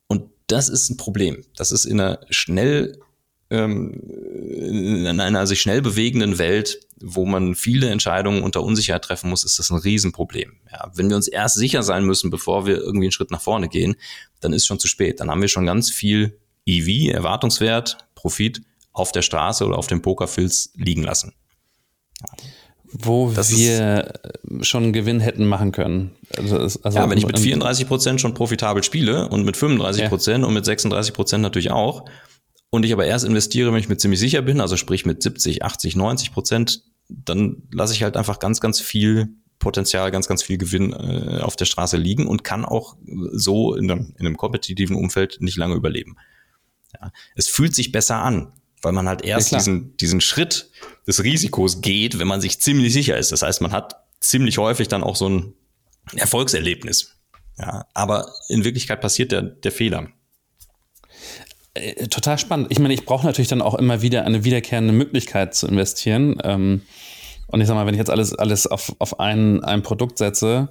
[0.07, 1.43] Und das ist ein Problem.
[1.55, 2.99] Das ist in einer schnell
[3.49, 9.43] ähm, in einer sich schnell bewegenden Welt, wo man viele Entscheidungen unter Unsicherheit treffen muss,
[9.43, 10.57] ist das ein Riesenproblem.
[10.71, 13.69] Ja, wenn wir uns erst sicher sein müssen, bevor wir irgendwie einen Schritt nach vorne
[13.69, 13.95] gehen,
[14.41, 15.19] dann ist schon zu spät.
[15.19, 20.01] Dann haben wir schon ganz viel EV, Erwartungswert, Profit auf der Straße oder auf dem
[20.01, 21.33] Pokerfilz liegen lassen.
[22.89, 24.13] Wo das wir
[24.61, 26.15] schon Gewinn hätten machen können.
[26.37, 30.41] Also, also ja, wenn ich mit 34 Prozent schon profitabel spiele und mit 35 Prozent
[30.43, 30.47] ja.
[30.47, 32.05] und mit 36 Prozent natürlich auch,
[32.69, 35.63] und ich aber erst investiere, wenn ich mir ziemlich sicher bin, also sprich mit 70,
[35.63, 40.57] 80, 90 Prozent, dann lasse ich halt einfach ganz, ganz viel Potenzial, ganz, ganz viel
[40.57, 42.97] Gewinn äh, auf der Straße liegen und kann auch
[43.31, 46.17] so in einem, in einem kompetitiven Umfeld nicht lange überleben.
[46.93, 47.11] Ja.
[47.35, 50.69] Es fühlt sich besser an, weil man halt erst ja, diesen, diesen Schritt
[51.07, 53.31] des Risikos geht, wenn man sich ziemlich sicher ist.
[53.31, 55.53] Das heißt, man hat ziemlich häufig dann auch so ein
[56.15, 57.15] Erfolgserlebnis.
[57.57, 60.07] Ja, aber in Wirklichkeit passiert der, der Fehler.
[61.73, 62.67] Äh, total spannend.
[62.69, 66.39] Ich meine, ich brauche natürlich dann auch immer wieder eine wiederkehrende Möglichkeit zu investieren.
[66.43, 66.81] Ähm,
[67.47, 70.69] und ich sag mal, wenn ich jetzt alles, alles auf, auf ein, ein Produkt setze,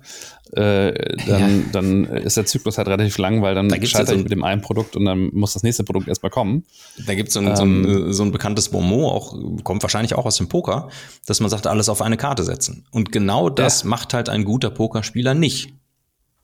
[0.52, 1.64] äh, dann, ja.
[1.72, 4.60] dann ist der Zyklus halt relativ lang, weil dann da scheitere ich mit dem einen
[4.60, 6.64] Produkt und dann muss das nächste Produkt erstmal kommen.
[7.06, 10.26] Da gibt so es so, ein, ähm, so ein bekanntes Bonmot, auch, kommt wahrscheinlich auch
[10.26, 10.90] aus dem Poker,
[11.24, 12.86] dass man sagt, alles auf eine Karte setzen.
[12.90, 13.88] Und genau das ja.
[13.88, 15.72] macht halt ein guter Pokerspieler nicht.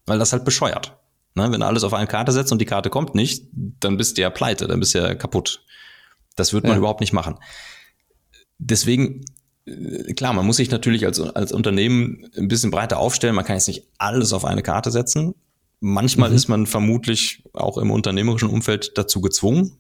[0.07, 0.97] Weil das halt bescheuert.
[1.35, 4.19] Ne, wenn du alles auf eine Karte setzt und die Karte kommt nicht, dann bist
[4.19, 5.65] du ja pleite, dann bist du ja kaputt.
[6.37, 6.79] Das wird man ja.
[6.79, 7.39] überhaupt nicht machen.
[8.59, 9.25] Deswegen,
[10.17, 13.35] klar, man muss sich natürlich als, als Unternehmen ein bisschen breiter aufstellen.
[13.35, 15.35] Man kann jetzt nicht alles auf eine Karte setzen.
[15.81, 16.37] Manchmal mhm.
[16.37, 19.79] ist man vermutlich auch im unternehmerischen Umfeld dazu gezwungen,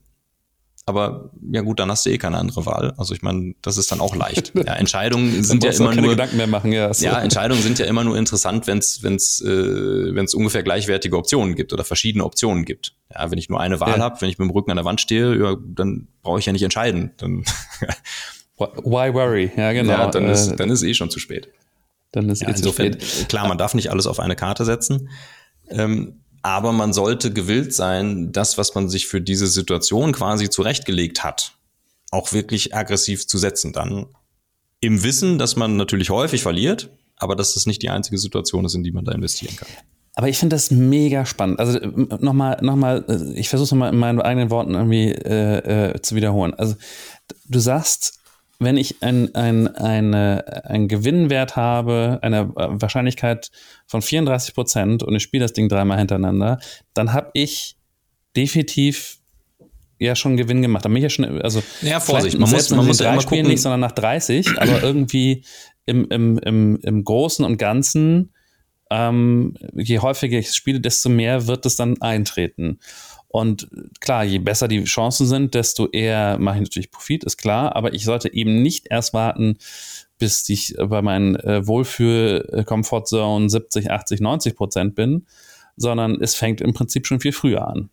[0.84, 2.92] aber ja gut, dann hast du eh keine andere Wahl.
[2.96, 4.52] Also ich meine, das ist dann auch leicht.
[4.62, 6.92] Ja, Entscheidungen sind ja immer nur Gedanken mehr machen, ja.
[6.94, 7.04] So.
[7.04, 11.56] Ja, Entscheidungen sind ja immer nur interessant, wenn es wenn's, äh, wenn's ungefähr gleichwertige Optionen
[11.56, 12.94] gibt oder verschiedene Optionen gibt.
[13.12, 13.98] Ja, wenn ich nur eine Wahl ja.
[13.98, 16.52] habe, wenn ich mit dem Rücken an der Wand stehe, ja, dann brauche ich ja
[16.52, 17.12] nicht entscheiden.
[17.16, 17.44] Dann
[18.84, 19.50] Why worry?
[19.56, 19.92] Ja, genau.
[19.92, 21.48] Ja, dann ist, äh, dann ist eh schon zu spät.
[22.12, 23.28] Dann ist ja, eh zu spät.
[23.28, 25.08] Klar, man darf nicht alles auf eine Karte setzen.
[25.68, 31.22] Ähm, aber man sollte gewillt sein, das, was man sich für diese Situation quasi zurechtgelegt
[31.22, 31.52] hat,
[32.10, 33.72] auch wirklich aggressiv zu setzen.
[33.72, 34.06] Dann
[34.80, 38.74] im Wissen, dass man natürlich häufig verliert, aber dass das nicht die einzige Situation ist,
[38.74, 39.68] in die man da investieren kann.
[40.14, 41.58] Aber ich finde das mega spannend.
[41.58, 46.02] Also nochmal, nochmal, äh, ich versuche es nochmal in meinen eigenen Worten irgendwie äh, äh,
[46.02, 46.52] zu wiederholen.
[46.54, 46.74] Also
[47.46, 48.18] du sagst,
[48.64, 53.50] wenn ich ein, ein, eine, einen Gewinnwert habe, eine Wahrscheinlichkeit
[53.86, 56.58] von 34 Prozent und ich spiele das Ding dreimal hintereinander,
[56.94, 57.76] dann habe ich
[58.36, 59.18] definitiv
[59.98, 60.84] ja schon Gewinn gemacht.
[60.84, 63.46] Dann bin ich ja schon, also ja, Vorsicht, man muss, man muss ja immer gucken.
[63.46, 65.44] nicht, sondern nach 30, aber irgendwie
[65.86, 68.32] im, im, im, im Großen und Ganzen
[68.92, 72.78] ähm, je häufiger ich spiele, desto mehr wird es dann eintreten.
[73.32, 73.68] Und
[74.00, 77.74] klar, je besser die Chancen sind, desto eher mache ich natürlich Profit, ist klar.
[77.74, 79.56] Aber ich sollte eben nicht erst warten,
[80.18, 85.26] bis ich bei meinen äh, Wohlfühl-Comfort-Zone 70, 80, 90 Prozent bin,
[85.78, 87.88] sondern es fängt im Prinzip schon viel früher an.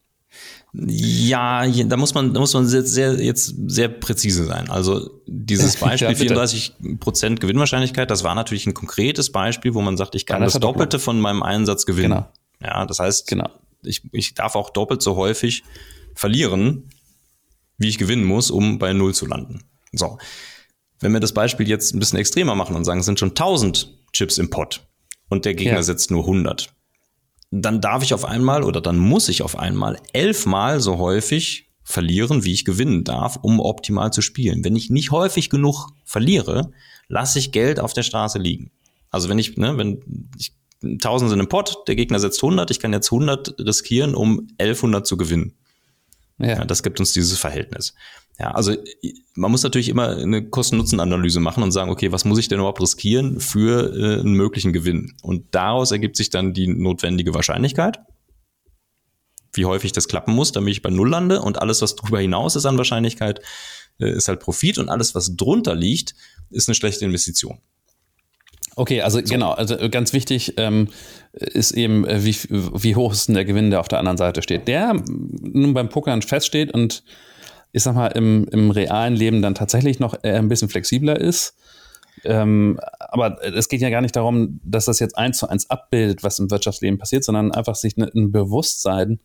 [0.74, 4.70] Ja, da muss man, da muss man sehr, sehr, jetzt sehr präzise sein.
[4.70, 9.96] Also dieses Beispiel ja, 34 Prozent Gewinnwahrscheinlichkeit, das war natürlich ein konkretes Beispiel, wo man
[9.96, 12.10] sagt, ich kann das Doppelte von meinem Einsatz gewinnen.
[12.10, 12.28] Genau.
[12.62, 13.50] Ja, das heißt, genau.
[13.84, 15.64] Ich, ich darf auch doppelt so häufig
[16.16, 16.90] verlieren,
[17.78, 19.64] wie ich gewinnen muss, um bei Null zu landen.
[19.92, 20.18] So.
[21.00, 23.94] Wenn wir das Beispiel jetzt ein bisschen extremer machen und sagen, es sind schon 1000
[24.12, 24.86] Chips im Pot
[25.30, 25.84] und der Gegner ja.
[25.84, 26.74] setzt nur 100,
[27.52, 32.44] dann darf ich auf einmal oder dann muss ich auf einmal elfmal so häufig verlieren,
[32.44, 34.64] wie ich gewinnen darf, um optimal zu spielen.
[34.64, 36.72] Wenn ich nicht häufig genug verliere,
[37.08, 38.72] lasse ich Geld auf der Straße liegen.
[39.10, 42.80] Also wenn ich, ne, wenn ich 1000 sind im Pot, der Gegner setzt 100, ich
[42.80, 45.56] kann jetzt 100 riskieren, um 1100 zu gewinnen.
[46.38, 46.48] Ja.
[46.48, 46.66] ja.
[46.66, 47.94] das gibt uns dieses Verhältnis.
[48.40, 48.74] Ja, also
[49.36, 52.82] man muss natürlich immer eine Kosten-Nutzen-Analyse machen und sagen, okay, was muss ich denn überhaupt
[52.82, 55.14] riskieren für äh, einen möglichen Gewinn?
[55.22, 58.00] Und daraus ergibt sich dann die notwendige Wahrscheinlichkeit,
[59.52, 62.56] wie häufig das klappen muss, damit ich bei Null lande und alles, was darüber hinaus
[62.56, 63.42] ist an Wahrscheinlichkeit,
[64.00, 66.16] äh, ist halt Profit und alles, was drunter liegt,
[66.50, 67.60] ist eine schlechte Investition.
[68.76, 69.26] Okay, also so.
[69.26, 70.90] genau, also ganz wichtig ähm,
[71.34, 74.42] ist eben, äh, wie, wie hoch ist denn der Gewinn, der auf der anderen Seite
[74.42, 74.68] steht.
[74.68, 77.04] Der nun beim Pokern feststeht und
[77.72, 81.56] ich sag mal, im, im realen Leben dann tatsächlich noch ein bisschen flexibler ist.
[82.26, 86.24] Ähm, aber es geht ja gar nicht darum, dass das jetzt eins zu eins abbildet,
[86.24, 89.20] was im Wirtschaftsleben passiert, sondern einfach sich ne, ein Bewusstsein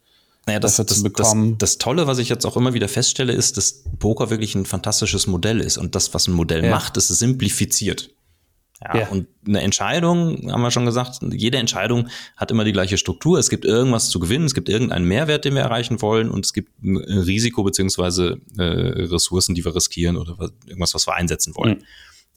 [0.47, 1.59] naja, das, dafür das, zu bekommen.
[1.59, 4.67] Das, das, Tolle, was ich jetzt auch immer wieder feststelle, ist, dass Poker wirklich ein
[4.67, 5.79] fantastisches Modell ist.
[5.79, 6.71] Und das, was ein Modell ja.
[6.71, 8.11] macht, ist es simplifiziert.
[8.85, 12.99] Ja, ja, Und eine Entscheidung, haben wir schon gesagt, jede Entscheidung hat immer die gleiche
[12.99, 13.39] Struktur.
[13.39, 16.53] Es gibt irgendwas zu gewinnen, es gibt irgendeinen Mehrwert, den wir erreichen wollen und es
[16.53, 21.57] gibt ein Risiko beziehungsweise äh, Ressourcen, die wir riskieren oder was, irgendwas, was wir einsetzen
[21.57, 21.79] wollen.
[21.79, 21.85] Mhm.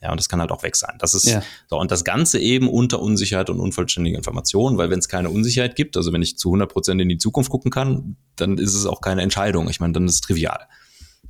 [0.01, 0.95] Ja, und das kann halt auch weg sein.
[0.99, 1.41] Das ist ja.
[1.67, 1.79] so.
[1.79, 5.97] Und das Ganze eben unter Unsicherheit und unvollständiger Information, weil wenn es keine Unsicherheit gibt,
[5.97, 9.01] also wenn ich zu 100 Prozent in die Zukunft gucken kann, dann ist es auch
[9.01, 9.69] keine Entscheidung.
[9.69, 10.67] Ich meine, dann ist es trivial.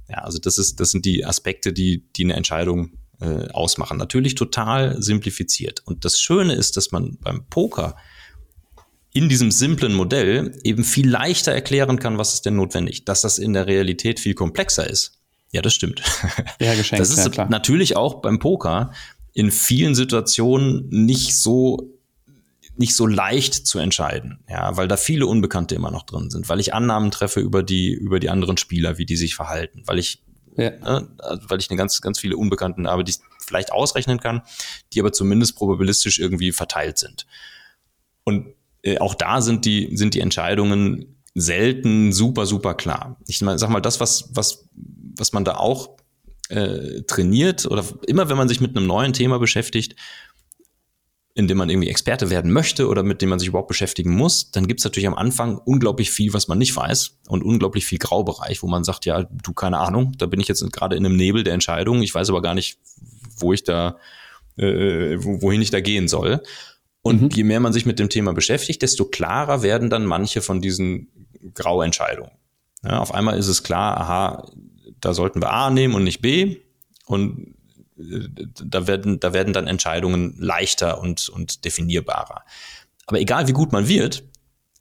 [0.09, 3.97] Ja, also das ist, das sind die Aspekte, die, die eine Entscheidung äh, ausmachen.
[3.97, 5.81] Natürlich total simplifiziert.
[5.85, 7.95] Und das Schöne ist, dass man beim Poker
[9.13, 13.05] in diesem simplen Modell eben viel leichter erklären kann, was ist denn notwendig.
[13.05, 15.19] Dass das in der Realität viel komplexer ist.
[15.51, 16.01] Ja, das stimmt.
[16.59, 17.01] Ja, geschenkt.
[17.01, 18.91] Das ist ja, natürlich auch beim Poker
[19.33, 21.93] in vielen Situationen nicht so
[22.79, 26.59] nicht so leicht zu entscheiden, ja, weil da viele Unbekannte immer noch drin sind, weil
[26.59, 30.21] ich Annahmen treffe über die über die anderen Spieler, wie die sich verhalten, weil ich
[30.57, 30.71] ja.
[30.71, 34.41] Ne, also weil ich eine ganz, ganz viele Unbekannten habe, die ich vielleicht ausrechnen kann,
[34.93, 37.25] die aber zumindest probabilistisch irgendwie verteilt sind.
[38.23, 43.17] Und äh, auch da sind die, sind die Entscheidungen selten super, super klar.
[43.27, 45.97] Ich sag mal, das, was, was, was man da auch
[46.49, 49.95] äh, trainiert oder immer wenn man sich mit einem neuen Thema beschäftigt,
[51.37, 54.49] in dem man irgendwie Experte werden möchte oder mit dem man sich überhaupt beschäftigen muss,
[54.49, 57.99] dann gibt es natürlich am Anfang unglaublich viel, was man nicht weiß und unglaublich viel
[57.99, 61.15] Graubereich, wo man sagt, ja, du keine Ahnung, da bin ich jetzt gerade in einem
[61.15, 62.79] Nebel der Entscheidung, ich weiß aber gar nicht,
[63.37, 63.97] wo ich da,
[64.57, 66.41] äh, wohin ich da gehen soll.
[67.03, 67.29] Und mhm.
[67.29, 71.07] je mehr man sich mit dem Thema beschäftigt, desto klarer werden dann manche von diesen
[71.53, 72.31] Grauentscheidungen.
[72.83, 74.51] Ja, auf einmal ist es klar, aha,
[74.99, 76.57] da sollten wir A nehmen und nicht B.
[77.05, 77.56] Und
[77.97, 82.43] da werden, da werden dann Entscheidungen leichter und, und definierbarer.
[83.07, 84.23] Aber egal wie gut man wird,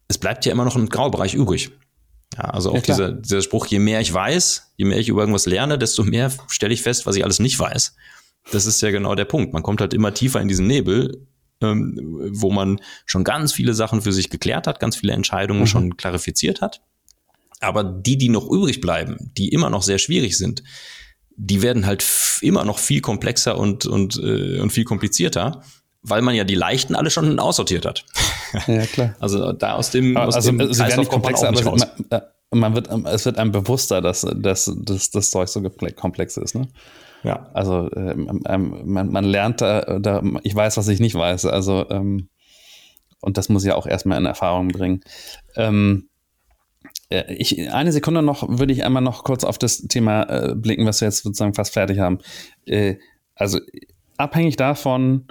[0.09, 1.70] es bleibt ja immer noch ein Graubereich übrig.
[2.37, 5.20] Ja, also auch ja, dieser, dieser Spruch, je mehr ich weiß, je mehr ich über
[5.20, 7.94] irgendwas lerne, desto mehr stelle ich fest, was ich alles nicht weiß.
[8.52, 9.52] Das ist ja genau der Punkt.
[9.52, 11.26] Man kommt halt immer tiefer in diesen Nebel,
[11.62, 15.66] ähm, wo man schon ganz viele Sachen für sich geklärt hat, ganz viele Entscheidungen mhm.
[15.66, 16.83] schon klarifiziert hat.
[17.61, 20.62] Aber die, die noch übrig bleiben, die immer noch sehr schwierig sind,
[21.37, 22.05] die werden halt
[22.40, 25.62] immer noch viel komplexer und, und, äh, und viel komplizierter,
[26.03, 28.05] weil man ja die leichten alle schon aussortiert hat.
[28.68, 29.14] Ja, klar.
[29.18, 32.20] Also da aus dem, aus also, dem sie werden nicht komplexer, aber man, äh,
[32.53, 35.61] man, wird, es wird einem bewusster, dass, dass, dass das Zeug so
[35.96, 36.55] komplex ist.
[36.55, 36.68] Ne?
[37.22, 37.51] Ja.
[37.53, 41.44] Also ähm, ähm, man, man lernt da, da, ich weiß, was ich nicht weiß.
[41.46, 42.29] Also ähm,
[43.20, 45.01] und das muss ja auch erstmal in Erfahrung bringen.
[45.57, 46.15] Ähm, äh,
[47.08, 51.00] ich, eine Sekunde noch würde ich einmal noch kurz auf das Thema äh, blicken, was
[51.00, 52.18] wir jetzt sozusagen fast fertig haben.
[52.66, 52.96] Äh,
[53.34, 53.60] also
[54.16, 55.26] abhängig davon,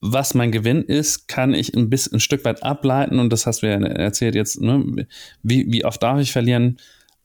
[0.00, 3.62] was mein Gewinn ist, kann ich ein bisschen ein Stück weit ableiten und das hast
[3.62, 5.06] du ja erzählt jetzt, ne?
[5.42, 6.78] wie, wie oft darf ich verlieren?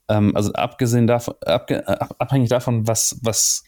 [0.10, 1.88] Ähm, also abgesehen davon, abge,
[2.20, 3.64] abhängig davon, was, was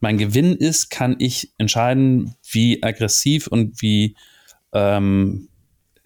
[0.00, 4.16] mein Gewinn ist, kann ich entscheiden, wie aggressiv und wie
[4.72, 5.47] ähm,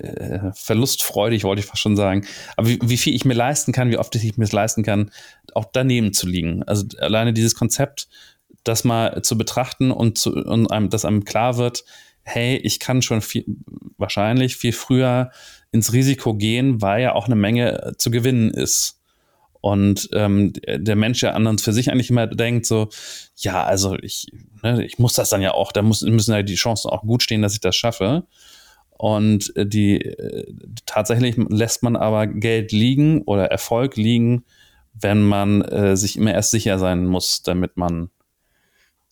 [0.03, 2.27] äh, verlustfreudig, wollte ich fast schon sagen.
[2.57, 5.11] Aber wie, wie, viel ich mir leisten kann, wie oft ich mir es leisten kann,
[5.55, 6.63] auch daneben zu liegen.
[6.65, 8.09] Also alleine dieses Konzept,
[8.65, 11.85] das mal zu betrachten und, zu, und einem, dass einem klar wird,
[12.23, 13.45] hey, ich kann schon viel,
[13.97, 15.31] wahrscheinlich viel früher
[15.73, 19.01] ins Risiko gehen, weil ja auch eine Menge zu gewinnen ist.
[19.61, 22.89] Und ähm, der Mensch ja anderen für sich eigentlich immer denkt so,
[23.37, 24.27] ja, also ich,
[24.63, 27.23] ne, ich muss das dann ja auch, da muss, müssen ja die Chancen auch gut
[27.23, 28.25] stehen, dass ich das schaffe.
[29.03, 30.47] Und die äh,
[30.87, 34.45] tatsächlich lässt man aber Geld liegen oder Erfolg liegen,
[34.95, 38.11] wenn man äh, sich immer erst sicher sein muss, damit man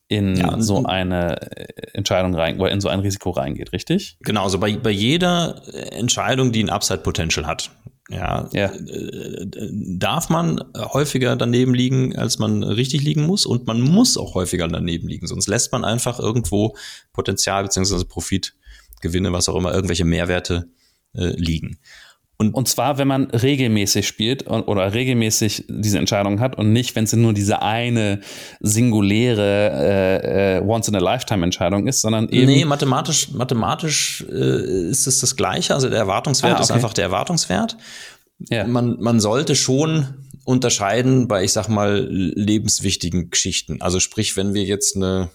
[0.06, 4.16] in ja, so eine äh, Entscheidung rein oder in so ein Risiko reingeht, richtig?
[4.20, 5.60] Genau, also bei, bei jeder
[5.92, 7.72] Entscheidung, die ein Upside-Potential hat,
[8.10, 8.66] ja, ja.
[8.66, 14.36] Äh, darf man häufiger daneben liegen, als man richtig liegen muss und man muss auch
[14.36, 16.76] häufiger daneben liegen, sonst lässt man einfach irgendwo
[17.12, 18.04] Potenzial bzw.
[18.04, 18.54] Profit,
[19.00, 20.68] Gewinne, was auch immer, irgendwelche Mehrwerte
[21.14, 21.78] äh, liegen.
[22.40, 27.04] Und, und zwar, wenn man regelmäßig spielt oder regelmäßig diese Entscheidung hat und nicht, wenn
[27.04, 28.20] es nur diese eine
[28.60, 29.70] singuläre
[30.24, 32.46] äh, äh, Once-in-a-Lifetime-Entscheidung ist, sondern eben.
[32.46, 35.74] Nee, mathematisch, mathematisch äh, ist es das Gleiche.
[35.74, 36.62] Also der Erwartungswert ah, okay.
[36.62, 37.76] ist einfach der Erwartungswert.
[38.48, 38.66] Ja.
[38.66, 40.06] Man, man sollte schon
[40.44, 43.82] unterscheiden bei, ich sag mal, lebenswichtigen Geschichten.
[43.82, 45.28] Also sprich, wenn wir jetzt eine,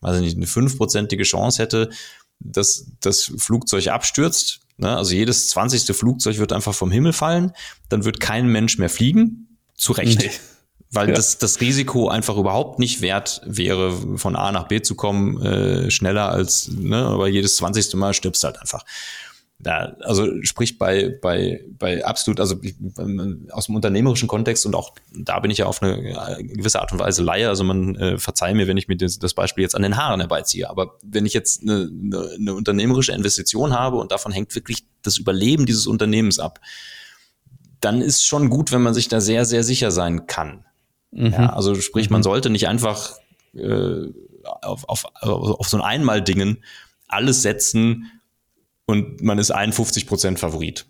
[0.00, 1.90] weiß nicht, eine fünfprozentige Chance hätte,
[2.40, 4.94] dass das Flugzeug abstürzt, Ne?
[4.94, 7.52] Also jedes zwanzigste Flugzeug wird einfach vom Himmel fallen,
[7.88, 9.58] dann wird kein Mensch mehr fliegen.
[9.76, 10.20] Zu Recht.
[10.20, 10.30] Nee.
[10.90, 11.14] Weil ja.
[11.14, 15.90] das, das Risiko einfach überhaupt nicht wert wäre, von A nach B zu kommen, äh,
[15.90, 18.84] schneller als, ne, aber jedes zwanzigste Mal stirbst halt einfach.
[19.64, 22.56] Ja, also sprich bei, bei, bei absolut, also
[23.50, 25.96] aus dem unternehmerischen Kontext und auch da bin ich ja auf eine
[26.42, 29.32] gewisse Art und Weise Laie, also man äh, verzeih mir, wenn ich mir das, das,
[29.32, 33.72] Beispiel jetzt an den Haaren herbeiziehe, aber wenn ich jetzt eine, eine, eine unternehmerische Investition
[33.72, 36.60] habe und davon hängt wirklich das Überleben dieses Unternehmens ab,
[37.80, 40.66] dann ist schon gut, wenn man sich da sehr, sehr sicher sein kann.
[41.12, 41.32] Mhm.
[41.32, 42.24] Ja, also sprich, man mhm.
[42.24, 43.12] sollte nicht einfach
[43.54, 44.08] äh,
[44.42, 46.62] auf, auf, auf so ein Einmal-Dingen
[47.08, 48.10] alles setzen,
[48.86, 50.86] und man ist 51 Prozent Favorit.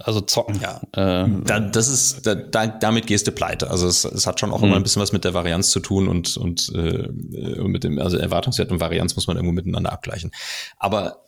[0.00, 0.60] Also zocken.
[0.62, 0.80] Ja.
[0.92, 3.70] Äh, da, das ist, da, da, damit gehst du pleite.
[3.70, 4.68] Also es, es hat schon auch mhm.
[4.68, 8.16] immer ein bisschen was mit der Varianz zu tun und, und äh, mit dem, also
[8.16, 10.30] Erwartungswert und Varianz muss man irgendwo miteinander abgleichen.
[10.78, 11.24] Aber,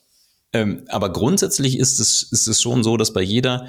[0.54, 3.66] ähm, aber grundsätzlich ist es, ist es schon so, dass bei jeder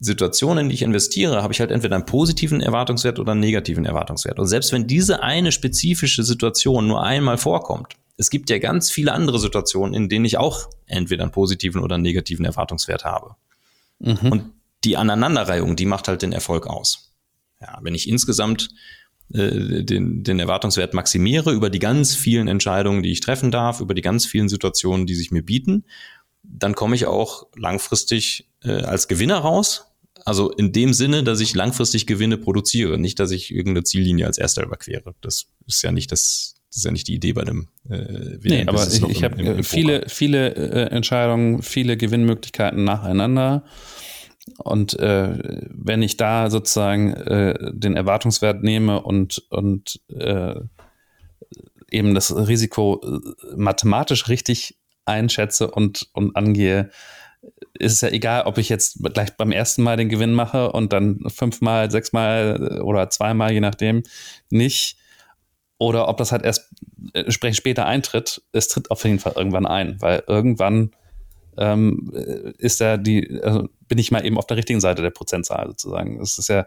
[0.00, 3.84] Situation, in die ich investiere, habe ich halt entweder einen positiven Erwartungswert oder einen negativen
[3.84, 4.38] Erwartungswert.
[4.38, 9.12] Und selbst wenn diese eine spezifische Situation nur einmal vorkommt, es gibt ja ganz viele
[9.12, 13.34] andere Situationen, in denen ich auch entweder einen positiven oder einen negativen Erwartungswert habe.
[13.98, 14.32] Mhm.
[14.32, 14.52] Und
[14.84, 17.12] die Aneinanderreihung, die macht halt den Erfolg aus.
[17.60, 18.68] Ja, wenn ich insgesamt
[19.32, 23.94] äh, den, den Erwartungswert maximiere über die ganz vielen Entscheidungen, die ich treffen darf, über
[23.94, 25.84] die ganz vielen Situationen, die sich mir bieten,
[26.42, 29.86] dann komme ich auch langfristig äh, als Gewinner raus.
[30.24, 34.38] Also in dem Sinne, dass ich langfristig Gewinne produziere, nicht, dass ich irgendeine Ziellinie als
[34.38, 35.14] erster überquere.
[35.20, 38.64] Das ist ja nicht das, das ist ja nicht die Idee bei dem äh, nee,
[38.66, 43.64] aber ich, ich habe viele, viele äh, Entscheidungen, viele Gewinnmöglichkeiten nacheinander.
[44.58, 45.38] Und äh,
[45.70, 50.54] wenn ich da sozusagen äh, den Erwartungswert nehme und, und äh,
[51.90, 56.90] eben das Risiko äh, mathematisch richtig einschätze und, und angehe,
[57.78, 60.92] ist es ja egal, ob ich jetzt gleich beim ersten Mal den Gewinn mache und
[60.92, 64.02] dann fünfmal, sechsmal oder zweimal, je nachdem,
[64.50, 64.96] nicht
[65.78, 66.70] oder ob das halt erst
[67.12, 70.92] entsprechend später eintritt, es tritt auf jeden Fall irgendwann ein, weil irgendwann
[71.56, 72.10] ähm,
[72.58, 76.18] ist ja die, also bin ich mal eben auf der richtigen Seite der Prozentzahl sozusagen.
[76.18, 76.66] Das ist ja,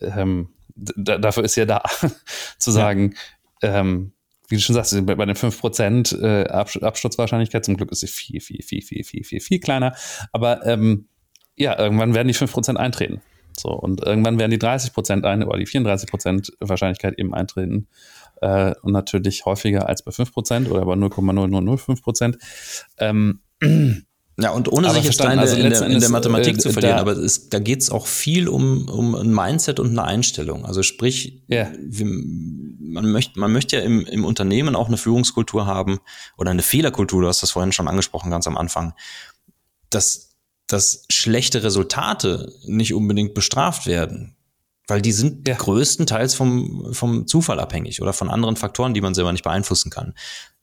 [0.00, 1.82] ähm, dafür ist ja da
[2.58, 3.14] zu sagen,
[3.62, 3.80] ja.
[3.80, 4.12] ähm,
[4.52, 8.62] wie du schon sagst, bei den 5% äh, Absturzwahrscheinlichkeit, zum Glück ist sie viel, viel,
[8.62, 9.94] viel, viel, viel, viel, viel kleiner.
[10.30, 11.08] Aber ähm,
[11.56, 13.22] ja, irgendwann werden die 5% eintreten.
[13.58, 17.88] So, und irgendwann werden die 30% ein oder die 34% Wahrscheinlichkeit eben eintreten
[18.40, 22.38] äh, und natürlich häufiger als bei 5% oder bei 0,0005%.
[22.98, 23.40] Ähm,
[24.42, 26.72] ja, und ohne sich jetzt da in, also in, der, in der Mathematik äh, zu
[26.72, 30.02] verlieren, da, aber es, da geht es auch viel um, um ein Mindset und eine
[30.02, 30.64] Einstellung.
[30.64, 31.70] Also sprich, yeah.
[31.78, 36.00] wir, man, möchte, man möchte ja im, im Unternehmen auch eine Führungskultur haben
[36.36, 38.94] oder eine Fehlerkultur, du hast das vorhin schon angesprochen, ganz am Anfang,
[39.90, 40.30] dass,
[40.66, 44.34] dass schlechte Resultate nicht unbedingt bestraft werden.
[44.88, 45.54] Weil die sind ja.
[45.54, 50.14] größtenteils vom, vom Zufall abhängig oder von anderen Faktoren, die man selber nicht beeinflussen kann.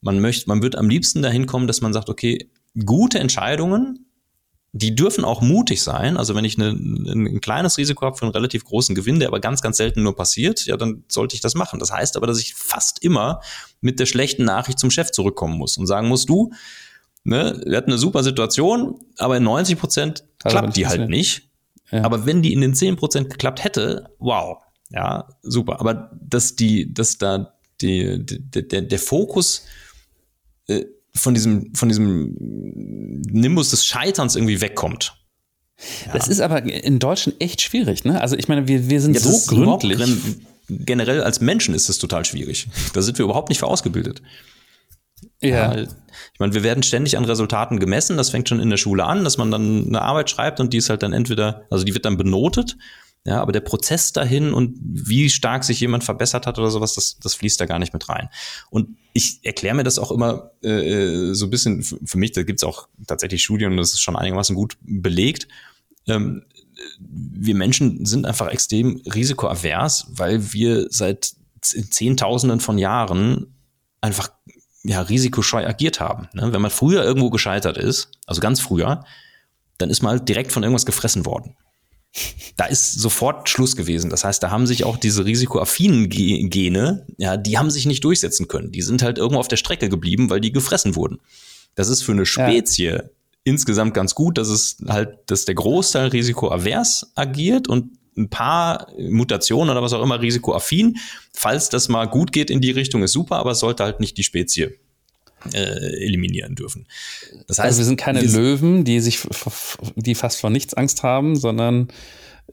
[0.01, 2.49] Man möchte, man wird am liebsten dahin kommen, dass man sagt, okay,
[2.85, 4.05] gute Entscheidungen,
[4.71, 6.15] die dürfen auch mutig sein.
[6.17, 9.39] Also wenn ich eine, ein kleines Risiko habe für einen relativ großen Gewinn, der aber
[9.39, 11.79] ganz, ganz selten nur passiert, ja, dann sollte ich das machen.
[11.79, 13.41] Das heißt aber, dass ich fast immer
[13.81, 16.51] mit der schlechten Nachricht zum Chef zurückkommen muss und sagen muss, du,
[17.23, 17.61] Ne?
[17.65, 21.49] Er hat eine super Situation, aber in 90 Prozent klappt die halt nicht.
[21.91, 22.03] Ja.
[22.03, 24.57] Aber wenn die in den 10 Prozent geklappt hätte, wow,
[24.89, 25.79] ja, super.
[25.79, 29.65] Aber dass die, dass da die, die der, der Fokus
[30.67, 30.85] äh,
[31.19, 32.35] von diesem, von diesem
[33.31, 35.13] Nimbus des Scheiterns irgendwie wegkommt.
[36.05, 36.13] Ja.
[36.13, 38.19] Das ist aber in Deutschland echt schwierig, ne?
[38.19, 39.99] Also ich meine, wir, wir sind ja, so gründlich.
[40.67, 42.67] Generell als Menschen ist es total schwierig.
[42.93, 44.21] Da sind wir überhaupt nicht für ausgebildet.
[45.41, 45.73] Ja.
[45.73, 45.81] ja.
[45.81, 48.17] Ich meine, wir werden ständig an Resultaten gemessen.
[48.17, 50.77] Das fängt schon in der Schule an, dass man dann eine Arbeit schreibt und die
[50.77, 52.77] ist halt dann entweder, also die wird dann benotet.
[53.25, 57.19] Ja, aber der Prozess dahin und wie stark sich jemand verbessert hat oder sowas, das,
[57.19, 58.29] das fließt da gar nicht mit rein.
[58.69, 62.59] Und ich erkläre mir das auch immer äh, so ein bisschen, für mich, da gibt
[62.59, 65.47] es auch tatsächlich Studien und das ist schon einigermaßen gut belegt.
[66.07, 66.43] Ähm,
[66.99, 73.53] wir Menschen sind einfach extrem risikoavers, weil wir seit Zehntausenden von Jahren
[74.01, 74.31] einfach
[74.83, 76.29] ja, risikoscheu agiert haben.
[76.33, 76.53] Ne?
[76.53, 79.03] Wenn man früher irgendwo gescheitert ist, also ganz früher,
[79.77, 81.55] dann ist man halt direkt von irgendwas gefressen worden.
[82.57, 84.09] Da ist sofort Schluss gewesen.
[84.09, 88.47] Das heißt, da haben sich auch diese risikoaffinen Gene, ja, die haben sich nicht durchsetzen
[88.47, 88.71] können.
[88.71, 91.19] Die sind halt irgendwo auf der Strecke geblieben, weil die gefressen wurden.
[91.75, 93.03] Das ist für eine Spezie ja.
[93.43, 99.69] insgesamt ganz gut, dass es halt, dass der Großteil risikoavers agiert und ein paar Mutationen
[99.69, 100.97] oder was auch immer risikoaffin.
[101.33, 104.17] Falls das mal gut geht in die Richtung, ist super, aber es sollte halt nicht
[104.17, 104.77] die Spezie
[105.53, 106.87] äh, eliminieren dürfen.
[107.47, 109.19] Das also heißt, also wir sind keine wir Löwen, die sich,
[109.95, 111.89] die fast vor nichts Angst haben, sondern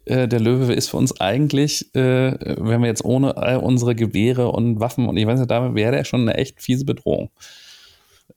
[0.04, 4.50] äh, der Löwe ist für uns eigentlich, äh, wenn wir jetzt ohne all unsere Gewehre
[4.50, 7.30] und Waffen und ich weiß nicht, da wäre der schon eine echt fiese Bedrohung.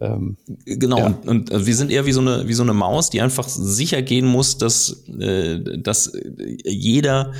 [0.01, 1.05] Ähm, genau, ja.
[1.07, 3.47] und, und, äh, wir sind eher wie so, eine, wie so eine Maus, die einfach
[3.47, 6.13] sicher gehen muss, dass, äh, dass
[6.63, 7.33] jeder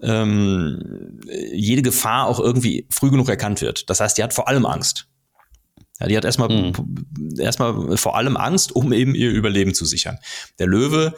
[0.00, 1.20] ähm,
[1.52, 3.90] jede Gefahr auch irgendwie früh genug erkannt wird.
[3.90, 5.06] Das heißt, die hat vor allem Angst.
[6.02, 6.72] Ja, die hat erstmal, mhm.
[7.38, 10.18] erstmal vor allem Angst, um eben ihr Überleben zu sichern.
[10.58, 11.14] Der Löwe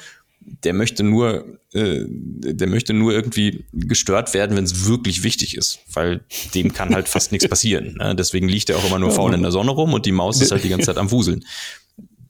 [0.62, 5.78] der möchte nur, äh, der möchte nur irgendwie gestört werden, wenn es wirklich wichtig ist,
[5.92, 6.20] weil
[6.54, 7.94] dem kann halt fast nichts passieren.
[7.94, 8.14] Ne?
[8.14, 10.52] Deswegen liegt er auch immer nur faul in der Sonne rum und die Maus ist
[10.52, 11.44] halt die ganze Zeit am Wuseln.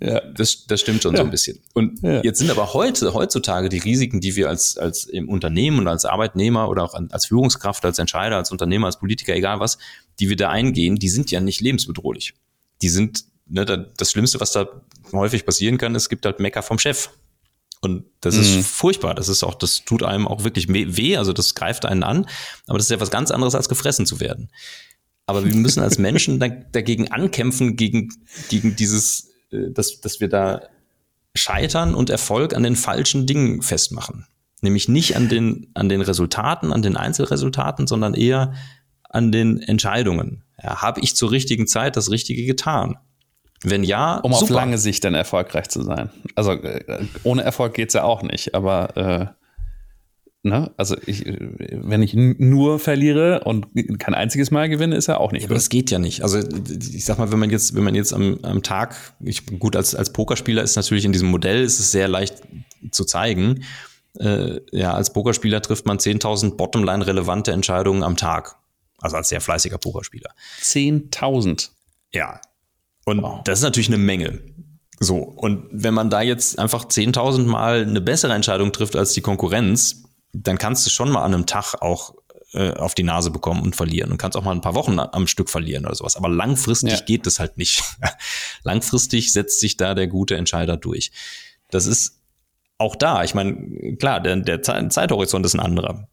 [0.05, 1.19] Ja, das, das stimmt schon ja.
[1.19, 1.61] so ein bisschen.
[1.73, 2.23] Und ja.
[2.23, 6.05] jetzt sind aber heute, heutzutage die Risiken, die wir als, als im Unternehmen und als
[6.05, 9.79] Arbeitnehmer oder auch als Führungskraft, als Entscheider, als Unternehmer, als Politiker, egal was,
[10.21, 12.35] die wir da eingehen, die sind ja nicht lebensbedrohlich.
[12.83, 14.69] Die sind, ne, das Schlimmste, was da
[15.13, 17.09] häufig passieren kann, es gibt halt Mecker vom Chef.
[17.81, 18.43] Und das mhm.
[18.43, 19.15] ist furchtbar.
[19.15, 21.17] Das ist auch, das tut einem auch wirklich weh.
[21.17, 22.27] Also das greift einen an.
[22.67, 24.51] Aber das ist ja was ganz anderes als gefressen zu werden.
[25.27, 28.11] Aber wir müssen als Menschen dagegen ankämpfen, gegen,
[28.51, 29.34] gegen dieses,
[29.71, 30.63] dass, dass wir da
[31.37, 34.27] scheitern und Erfolg an den falschen Dingen festmachen.
[34.63, 38.55] Nämlich nicht an den, an den Resultaten, an den Einzelresultaten, sondern eher
[39.11, 40.45] an den Entscheidungen.
[40.63, 42.97] Ja, Habe ich zur richtigen Zeit das Richtige getan?
[43.63, 44.45] Wenn ja, um super.
[44.45, 46.11] auf lange Sicht dann erfolgreich zu sein.
[46.35, 49.44] Also äh, ohne Erfolg geht es ja auch nicht, aber äh,
[50.45, 50.71] ne?
[50.77, 53.67] also ich, wenn ich nur verliere und
[53.99, 55.43] kein einziges Mal gewinne, ist ja auch nicht.
[55.43, 56.23] Ja, aber das geht ja nicht.
[56.23, 59.75] Also ich sag mal, wenn man jetzt, wenn man jetzt am, am Tag, ich, gut,
[59.77, 62.43] als, als Pokerspieler ist natürlich in diesem Modell ist es sehr leicht
[62.91, 63.65] zu zeigen.
[64.19, 68.57] Äh, ja, als Pokerspieler trifft man 10.000 Bottomline relevante Entscheidungen am Tag.
[69.01, 70.31] Also als sehr fleißiger Pokerspieler.
[70.63, 71.71] 10.000?
[72.13, 72.41] Ja,
[73.05, 73.41] und wow.
[73.45, 74.41] das ist natürlich eine Menge.
[75.01, 79.21] So, und wenn man da jetzt einfach 10.000 Mal eine bessere Entscheidung trifft als die
[79.21, 80.04] Konkurrenz,
[80.35, 82.15] dann kannst du schon mal an einem Tag auch
[82.53, 85.27] äh, auf die Nase bekommen und verlieren und kannst auch mal ein paar Wochen am
[85.27, 86.17] Stück verlieren oder sowas.
[86.17, 87.05] Aber langfristig ja.
[87.05, 87.83] geht das halt nicht.
[88.63, 91.11] langfristig setzt sich da der gute Entscheider durch.
[91.71, 92.21] Das ist
[92.79, 93.25] auch da.
[93.25, 96.09] Ich meine, klar, der, der Zeithorizont ist ein anderer.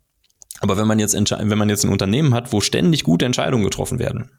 [0.60, 4.00] Aber wenn man jetzt, wenn man jetzt ein Unternehmen hat, wo ständig gute Entscheidungen getroffen
[4.00, 4.32] werden,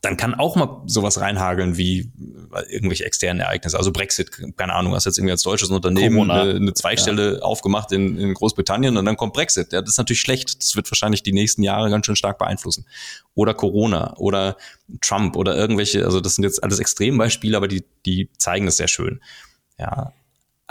[0.00, 2.10] dann kann auch mal sowas reinhageln wie
[2.68, 3.76] irgendwelche externen Ereignisse.
[3.76, 7.42] Also Brexit, keine Ahnung, hast jetzt irgendwie als deutsches Unternehmen eine, eine, Zweigstelle ja.
[7.42, 9.72] aufgemacht in, in, Großbritannien und dann kommt Brexit.
[9.72, 10.60] Ja, das ist natürlich schlecht.
[10.62, 12.86] Das wird wahrscheinlich die nächsten Jahre ganz schön stark beeinflussen.
[13.34, 14.56] Oder Corona oder
[15.02, 18.88] Trump oder irgendwelche, also das sind jetzt alles Extrembeispiele, aber die, die zeigen das sehr
[18.88, 19.20] schön.
[19.78, 20.12] Ja,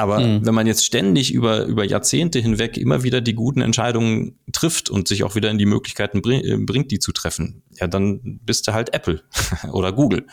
[0.01, 0.45] aber mhm.
[0.45, 5.07] wenn man jetzt ständig über, über Jahrzehnte hinweg immer wieder die guten Entscheidungen trifft und
[5.07, 8.67] sich auch wieder in die Möglichkeiten bring, äh, bringt, die zu treffen, ja, dann bist
[8.67, 9.21] du halt Apple
[9.71, 10.25] oder Google.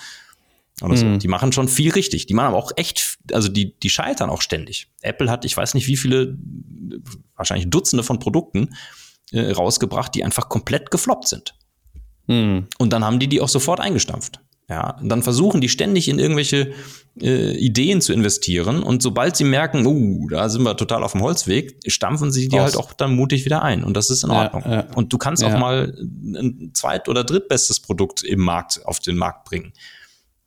[0.80, 1.04] Oder so.
[1.04, 1.18] Mhm.
[1.18, 2.26] Die machen schon viel richtig.
[2.26, 4.88] Die machen aber auch echt, also die, die scheitern auch ständig.
[5.02, 6.38] Apple hat, ich weiß nicht wie viele,
[7.36, 8.74] wahrscheinlich Dutzende von Produkten
[9.32, 11.54] äh, rausgebracht, die einfach komplett gefloppt sind.
[12.26, 12.68] Mhm.
[12.78, 14.40] Und dann haben die die auch sofort eingestampft.
[14.70, 16.72] Ja, dann versuchen die ständig in irgendwelche
[17.22, 21.22] äh, Ideen zu investieren und sobald sie merken, uh, da sind wir total auf dem
[21.22, 22.64] Holzweg, stampfen sie die Aus.
[22.64, 24.62] halt auch dann mutig wieder ein und das ist in Ordnung.
[24.66, 24.86] Ja, ja.
[24.94, 25.48] Und du kannst ja.
[25.48, 29.72] auch mal ein zweit- oder drittbestes Produkt im Markt auf den Markt bringen.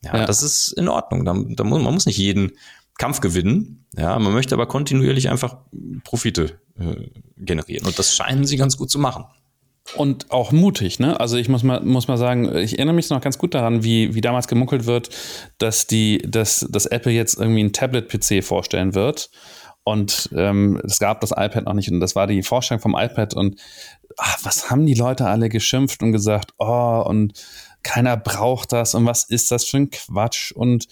[0.04, 0.26] Ja, ja.
[0.26, 1.26] das ist in Ordnung.
[1.26, 2.52] Da, da muss, man muss nicht jeden
[3.00, 3.86] Kampf gewinnen.
[3.98, 5.58] Ja, man möchte aber kontinuierlich einfach
[6.04, 7.08] Profite äh,
[7.38, 7.88] generieren.
[7.88, 9.26] Und das scheinen sie ganz gut zu machen.
[9.96, 11.20] Und auch mutig, ne?
[11.20, 14.16] Also ich muss mal, muss mal sagen, ich erinnere mich noch ganz gut daran, wie,
[14.16, 15.10] wie damals gemunkelt wird,
[15.58, 19.30] dass die, dass, dass Apple jetzt irgendwie ein Tablet-PC vorstellen wird.
[19.84, 23.34] Und ähm, es gab das iPad noch nicht und das war die Vorstellung vom iPad
[23.34, 23.60] und
[24.18, 27.34] ach, was haben die Leute alle geschimpft und gesagt, oh, und
[27.84, 30.88] keiner braucht das und was ist das für ein Quatsch und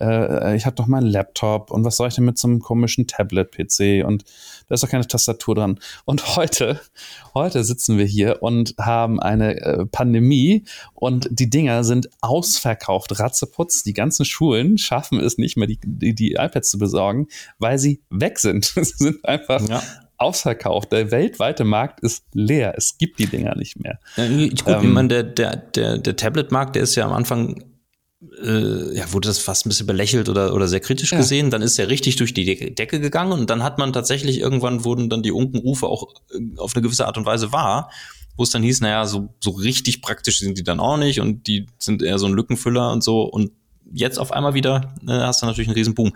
[0.00, 3.06] äh, ich habe doch meinen Laptop und was soll ich denn mit so einem komischen
[3.06, 4.24] Tablet-PC und
[4.68, 5.78] da ist doch keine Tastatur dran.
[6.04, 6.80] Und heute,
[7.34, 13.82] heute sitzen wir hier und haben eine äh, Pandemie und die Dinger sind ausverkauft, ratzeputz.
[13.82, 17.28] Die ganzen Schulen schaffen es nicht mehr, die, die, die iPads zu besorgen,
[17.58, 18.64] weil sie weg sind.
[18.74, 19.82] sie sind einfach ja
[20.20, 20.92] ausverkauft.
[20.92, 22.74] Der weltweite Markt ist leer.
[22.76, 23.98] Es gibt die Dinger nicht mehr.
[24.16, 27.64] Ja, gut, ähm, ich meine, der, der, der, der Tablet-Markt, der ist ja am Anfang
[28.42, 31.18] äh, ja, wurde das fast ein bisschen belächelt oder, oder sehr kritisch ja.
[31.18, 31.50] gesehen.
[31.50, 35.08] Dann ist er richtig durch die Decke gegangen und dann hat man tatsächlich irgendwann wurden
[35.08, 37.90] dann die Unkenrufe auch äh, auf eine gewisse Art und Weise wahr,
[38.36, 41.46] wo es dann hieß, naja, so, so richtig praktisch sind die dann auch nicht und
[41.46, 43.22] die sind eher so ein Lückenfüller und so.
[43.22, 43.52] Und
[43.92, 46.12] jetzt auf einmal wieder äh, hast du natürlich einen riesen Boom.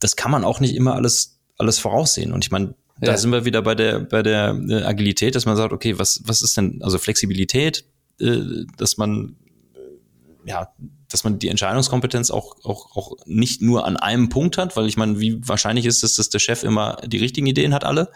[0.00, 2.32] Das kann man auch nicht immer alles, alles voraussehen.
[2.32, 3.16] Und ich meine, da ja.
[3.16, 6.42] sind wir wieder bei der, bei der äh, Agilität, dass man sagt, okay, was, was
[6.42, 7.84] ist denn, also Flexibilität,
[8.20, 9.36] äh, dass man,
[9.74, 10.72] äh, ja,
[11.08, 14.96] dass man die Entscheidungskompetenz auch, auch, auch nicht nur an einem Punkt hat, weil ich
[14.96, 18.10] meine, wie wahrscheinlich ist es, dass der Chef immer die richtigen Ideen hat, alle,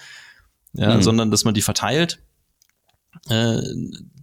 [0.74, 1.02] ja, mhm.
[1.02, 2.20] sondern dass man die verteilt.
[3.28, 3.60] Äh,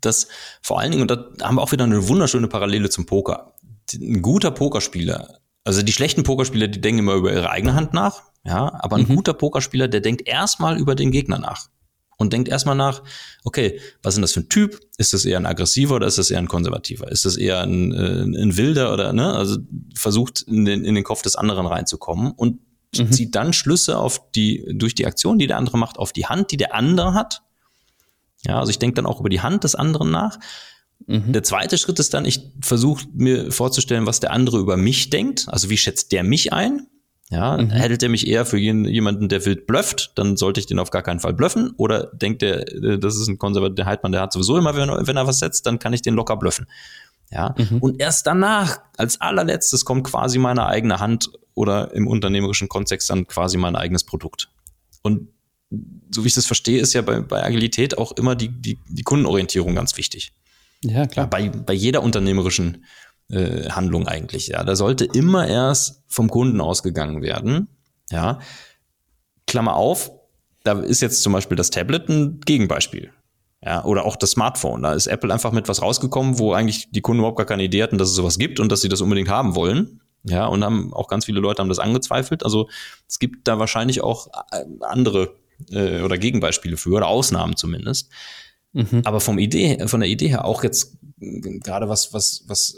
[0.01, 0.27] das
[0.61, 3.53] vor allen Dingen, und da haben wir auch wieder eine wunderschöne Parallele zum Poker.
[3.93, 8.21] Ein guter Pokerspieler, also die schlechten Pokerspieler, die denken immer über ihre eigene Hand nach,
[8.43, 9.15] ja, aber ein mhm.
[9.15, 11.69] guter Pokerspieler, der denkt erstmal über den Gegner nach
[12.19, 13.01] und denkt erstmal nach,
[13.45, 14.79] okay, was ist das für ein Typ?
[14.97, 17.09] Ist das eher ein aggressiver oder ist das eher ein konservativer?
[17.09, 19.33] Ist das eher ein, äh, ein wilder oder ne?
[19.33, 19.57] Also
[19.95, 22.59] versucht in den, in den Kopf des anderen reinzukommen und
[22.95, 23.11] mhm.
[23.11, 26.51] zieht dann Schlüsse auf die, durch die Aktion, die der andere macht, auf die Hand,
[26.51, 27.41] die der andere hat.
[28.45, 30.39] Ja, also ich denke dann auch über die Hand des anderen nach.
[31.07, 31.31] Mhm.
[31.31, 35.45] Der zweite Schritt ist dann, ich versuche mir vorzustellen, was der andere über mich denkt.
[35.47, 36.87] Also wie schätzt der mich ein?
[37.31, 37.69] Ja, mhm.
[37.69, 41.03] hält er mich eher für jemanden, der wild blufft, dann sollte ich den auf gar
[41.03, 41.73] keinen Fall bluffen.
[41.77, 45.05] Oder denkt er, äh, das ist ein konservativer Heidmann, der hat sowieso immer, wenn er,
[45.05, 46.65] wenn er was setzt, dann kann ich den locker bluffen.
[47.31, 47.77] Ja, mhm.
[47.77, 53.27] und erst danach, als allerletztes, kommt quasi meine eigene Hand oder im unternehmerischen Kontext dann
[53.27, 54.49] quasi mein eigenes Produkt.
[55.03, 55.27] Und
[56.09, 59.03] so wie ich das verstehe, ist ja bei, bei Agilität auch immer die, die, die
[59.03, 60.33] Kundenorientierung ganz wichtig.
[60.83, 61.29] Ja, klar.
[61.29, 62.85] Bei, bei jeder unternehmerischen
[63.29, 64.47] äh, Handlung eigentlich.
[64.47, 67.67] Ja, da sollte immer erst vom Kunden ausgegangen werden.
[68.11, 68.39] Ja,
[69.47, 70.11] Klammer auf,
[70.63, 73.11] da ist jetzt zum Beispiel das Tablet ein Gegenbeispiel.
[73.63, 74.83] Ja, oder auch das Smartphone.
[74.83, 77.83] Da ist Apple einfach mit was rausgekommen, wo eigentlich die Kunden überhaupt gar keine Idee
[77.83, 80.01] hatten, dass es sowas gibt und dass sie das unbedingt haben wollen.
[80.23, 82.43] Ja, und haben auch ganz viele Leute haben das angezweifelt.
[82.43, 82.69] Also
[83.07, 85.35] es gibt da wahrscheinlich auch äh, andere
[85.71, 88.09] äh, oder Gegenbeispiele für oder Ausnahmen zumindest.
[88.79, 89.01] Mhm.
[89.03, 92.75] Aber vom Idee, von der Idee her auch jetzt gerade was, was, was,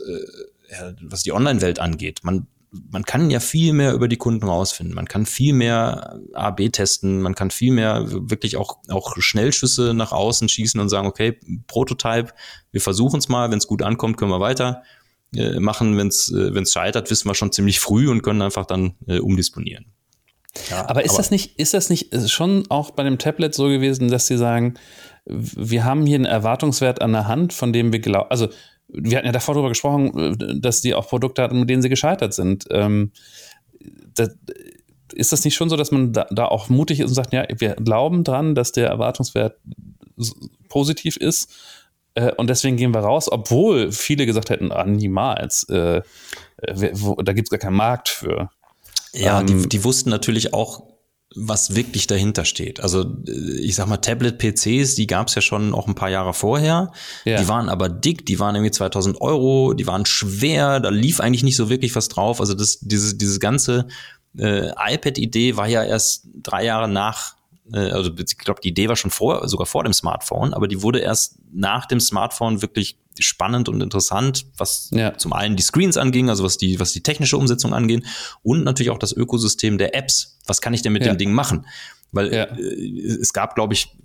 [0.70, 2.22] äh, was die Online-Welt angeht.
[2.24, 4.96] Man, man kann ja viel mehr über die Kunden rausfinden.
[4.96, 7.22] Man kann viel mehr A-B testen.
[7.22, 11.38] Man kann viel mehr wirklich auch, auch Schnellschüsse nach außen schießen und sagen, okay,
[11.68, 12.32] Prototype,
[12.72, 13.52] wir versuchen es mal.
[13.52, 14.84] Wenn es gut ankommt, können wir weiter
[15.36, 15.98] äh, machen.
[15.98, 19.20] Wenn es äh, wenn's scheitert, wissen wir schon ziemlich früh und können einfach dann äh,
[19.20, 19.86] umdisponieren.
[20.70, 23.68] Ja, aber ist aber das nicht, ist das nicht schon auch bei dem Tablet so
[23.70, 24.74] gewesen, dass sie sagen,
[25.26, 28.50] wir haben hier einen Erwartungswert an der Hand, von dem wir glauben, also
[28.88, 32.34] wir hatten ja davor darüber gesprochen, dass die auch Produkte hatten, mit denen sie gescheitert
[32.34, 32.66] sind.
[32.72, 33.12] Ähm,
[34.14, 34.36] das,
[35.14, 37.46] ist das nicht schon so, dass man da, da, auch mutig ist und sagt, ja,
[37.58, 39.58] wir glauben dran, dass der Erwartungswert
[40.68, 41.52] positiv ist
[42.16, 46.02] äh, und deswegen gehen wir raus, obwohl viele gesagt hätten, ah, niemals, äh,
[46.94, 48.50] wo, da gibt es gar keinen Markt für.
[49.14, 50.84] Ja, ähm, die, die wussten natürlich auch,
[51.36, 52.82] was wirklich dahinter steht.
[52.82, 56.34] Also äh, ich sag mal, Tablet-PCs, die gab es ja schon auch ein paar Jahre
[56.34, 56.92] vorher.
[57.26, 57.42] Ja.
[57.42, 61.44] Die waren aber dick, die waren irgendwie 2000 Euro, die waren schwer, da lief eigentlich
[61.44, 62.40] nicht so wirklich was drauf.
[62.40, 63.88] Also das, diese, diese ganze
[64.38, 67.36] äh, iPad-Idee war ja erst drei Jahre nach
[67.74, 70.82] äh, also ich glaube, die Idee war schon vor, sogar vor dem Smartphone, aber die
[70.82, 75.18] wurde erst nach dem Smartphone wirklich spannend und interessant, was ja.
[75.18, 78.06] zum einen die Screens anging, also was die, was die technische Umsetzung angeht
[78.44, 80.38] und natürlich auch das Ökosystem der Apps.
[80.48, 81.14] Was kann ich denn mit ja.
[81.14, 81.66] dem Ding machen?
[82.12, 82.44] Weil ja.
[82.46, 83.96] äh, es gab, glaube ich,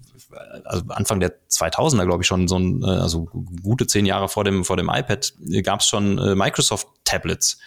[0.65, 3.29] also Anfang der 2000er, glaube ich, schon so ein, äh, also
[3.63, 7.59] gute zehn Jahre vor dem, vor dem iPad, gab es schon äh, Microsoft Tablets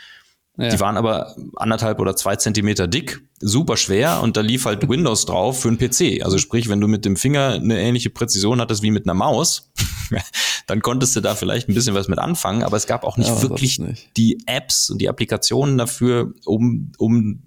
[0.59, 0.69] Ja.
[0.69, 5.25] Die waren aber anderthalb oder zwei Zentimeter dick, super schwer und da lief halt Windows
[5.25, 6.21] drauf für einen PC.
[6.23, 9.71] Also sprich, wenn du mit dem Finger eine ähnliche Präzision hattest wie mit einer Maus,
[10.67, 13.29] dann konntest du da vielleicht ein bisschen was mit anfangen, aber es gab auch nicht
[13.29, 14.09] ja, wirklich nicht.
[14.17, 17.41] die Apps und die Applikationen dafür, um, um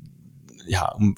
[0.67, 1.15] ja, um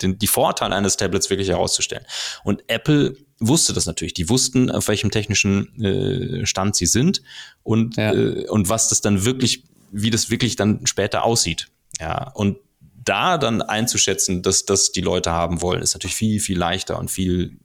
[0.00, 2.04] den, die Vorteile eines Tablets wirklich herauszustellen.
[2.44, 4.14] Und Apple wusste das natürlich.
[4.14, 7.22] Die wussten, auf welchem technischen äh, Stand sie sind
[7.64, 8.12] und, ja.
[8.12, 11.68] äh, und was das dann wirklich wie das wirklich dann später aussieht.
[12.00, 12.56] Ja, und
[13.04, 17.10] da dann einzuschätzen, dass das die Leute haben wollen, ist natürlich viel, viel leichter und
[17.10, 17.58] viel,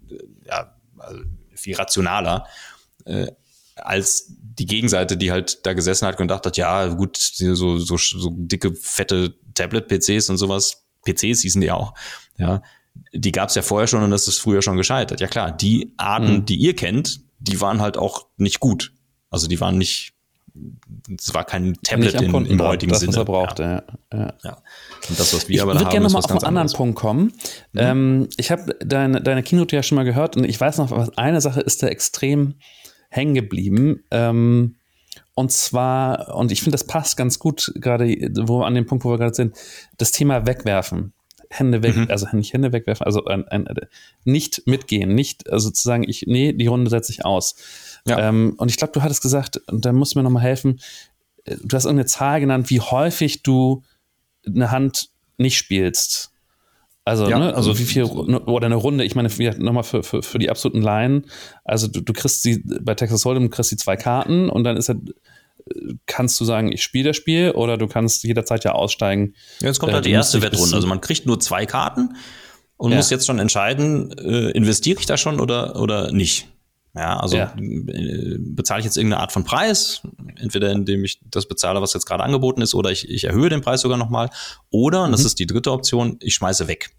[0.45, 1.21] ja, also
[1.55, 2.47] viel rationaler,
[3.05, 3.28] äh,
[3.75, 7.97] als die Gegenseite, die halt da gesessen hat und gedacht hat, ja, gut, so, so,
[7.97, 11.93] so dicke, fette Tablet-PCs und sowas, PCs hießen die auch,
[12.38, 12.61] ja,
[13.13, 15.21] die gab es ja vorher schon und das ist früher schon gescheitert.
[15.21, 16.45] Ja klar, die Arten, mhm.
[16.45, 18.93] die ihr kennt, die waren halt auch nicht gut.
[19.30, 20.13] Also die waren nicht
[21.18, 23.12] es war kein Tablet in, im heutigen das, Sinne.
[23.12, 23.84] Was er brauchte, ja.
[24.14, 24.34] ja.
[24.43, 24.58] ja.
[25.10, 27.34] Und das, was wir ich aber haben, gerne noch mal auf einen anderen Punkt kommen.
[27.74, 27.80] Mhm.
[27.80, 31.18] Ähm, ich habe deine, deine Keynote ja schon mal gehört und ich weiß noch, was
[31.18, 32.55] eine Sache ist da extrem
[33.10, 34.03] hängen geblieben.
[34.12, 34.76] Ähm,
[35.34, 38.08] und zwar, und ich finde, das passt ganz gut, gerade
[38.41, 39.55] wo an dem Punkt, wo wir gerade sind,
[39.97, 41.14] das Thema Wegwerfen.
[41.49, 42.07] Hände weg, mhm.
[42.09, 43.67] also nicht Hände wegwerfen, also ein, ein,
[44.25, 47.55] nicht mitgehen, nicht, also zu sagen, ich, nee, die Runde setze ich aus.
[48.05, 48.19] Ja.
[48.19, 50.79] Ähm, und ich glaube, du hattest gesagt, und da musst du mir nochmal helfen,
[51.45, 53.83] äh, du hast irgendeine Zahl genannt, wie häufig du
[54.45, 56.31] eine Hand nicht spielst.
[57.05, 59.29] Also, ja, ne, also, also wie viel, oder eine Runde, ich meine,
[59.59, 61.25] nochmal für, für, für die absoluten Laien,
[61.63, 64.89] also du, du kriegst sie bei Texas Hold'em, kriegst die zwei Karten und dann ist
[64.89, 64.97] er,
[66.05, 69.36] kannst du sagen, ich spiele das Spiel oder du kannst jederzeit ja aussteigen.
[69.59, 72.15] Jetzt kommt halt die erste Wettrunde, also man kriegt nur zwei Karten
[72.78, 72.97] und ja.
[72.97, 76.47] muss jetzt schon entscheiden, äh, investiere ich da schon oder, oder nicht.
[76.95, 77.53] Ja, also ja.
[77.57, 80.01] Äh, bezahle ich jetzt irgendeine Art von Preis,
[80.38, 83.61] entweder indem ich das bezahle, was jetzt gerade angeboten ist, oder ich, ich erhöhe den
[83.61, 84.30] Preis sogar nochmal,
[84.72, 85.28] oder, und das mhm.
[85.28, 86.89] ist die dritte Option, ich schmeiße weg.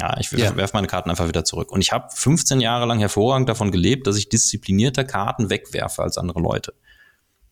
[0.00, 0.56] Ja, ich ja.
[0.56, 1.70] werfe meine Karten einfach wieder zurück.
[1.70, 6.16] Und ich habe 15 Jahre lang hervorragend davon gelebt, dass ich disziplinierter Karten wegwerfe als
[6.16, 6.72] andere Leute.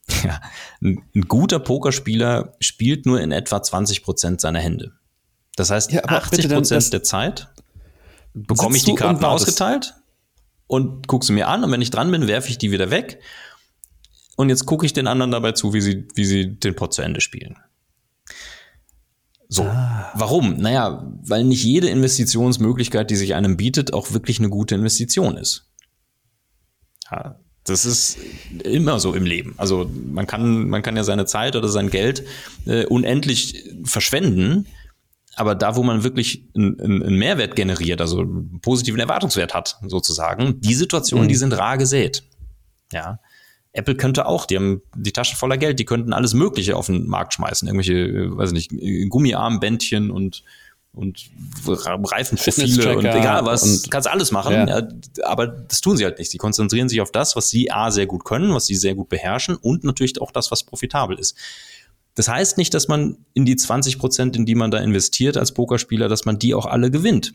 [0.24, 0.40] Ja,
[0.82, 4.92] ein, ein guter Pokerspieler spielt nur in etwa 20 Prozent seiner Hände.
[5.56, 7.48] Das heißt, ja, 80 Prozent der Zeit
[8.32, 9.94] bekomme ich die Karten ausgeteilt
[10.66, 13.20] und gucke sie mir an und wenn ich dran bin, werfe ich die wieder weg.
[14.36, 17.02] Und jetzt gucke ich den anderen dabei zu, wie sie, wie sie den Pot zu
[17.02, 17.56] Ende spielen.
[19.48, 20.12] So, ah.
[20.14, 20.58] warum?
[20.58, 25.72] Naja, weil nicht jede Investitionsmöglichkeit, die sich einem bietet, auch wirklich eine gute Investition ist.
[27.10, 28.18] Ja, das ist
[28.64, 29.54] immer so im Leben.
[29.56, 32.24] Also man kann, man kann ja seine Zeit oder sein Geld
[32.66, 34.66] äh, unendlich verschwenden,
[35.36, 40.60] aber da, wo man wirklich einen, einen Mehrwert generiert, also einen positiven Erwartungswert hat, sozusagen,
[40.60, 41.28] die Situationen, mhm.
[41.28, 42.24] die sind rar gesät.
[42.92, 43.20] Ja.
[43.72, 47.06] Apple könnte auch, die haben die Tasche voller Geld, die könnten alles Mögliche auf den
[47.06, 47.68] Markt schmeißen.
[47.68, 50.42] Irgendwelche, weiß ich nicht, Gummiarmbändchen und,
[50.98, 51.30] und
[51.66, 54.68] Reifenprofile und egal was, und, kannst alles machen.
[54.68, 54.88] Ja.
[55.24, 56.30] Aber das tun sie halt nicht.
[56.30, 59.08] Sie konzentrieren sich auf das, was sie A sehr gut können, was sie sehr gut
[59.08, 61.36] beherrschen und natürlich auch das, was profitabel ist.
[62.14, 65.52] Das heißt nicht, dass man in die 20 Prozent, in die man da investiert als
[65.52, 67.34] Pokerspieler, dass man die auch alle gewinnt.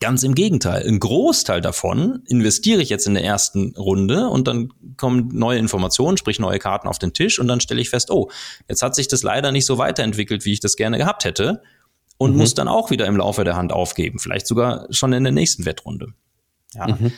[0.00, 0.86] Ganz im Gegenteil.
[0.86, 6.16] Ein Großteil davon investiere ich jetzt in der ersten Runde und dann kommen neue Informationen,
[6.16, 8.30] sprich neue Karten auf den Tisch und dann stelle ich fest, oh,
[8.68, 11.62] jetzt hat sich das leider nicht so weiterentwickelt, wie ich das gerne gehabt hätte
[12.18, 12.38] und mhm.
[12.38, 15.64] muss dann auch wieder im Laufe der Hand aufgeben, vielleicht sogar schon in der nächsten
[15.64, 16.08] Wettrunde.
[16.74, 16.88] Ja.
[16.88, 17.12] Mhm.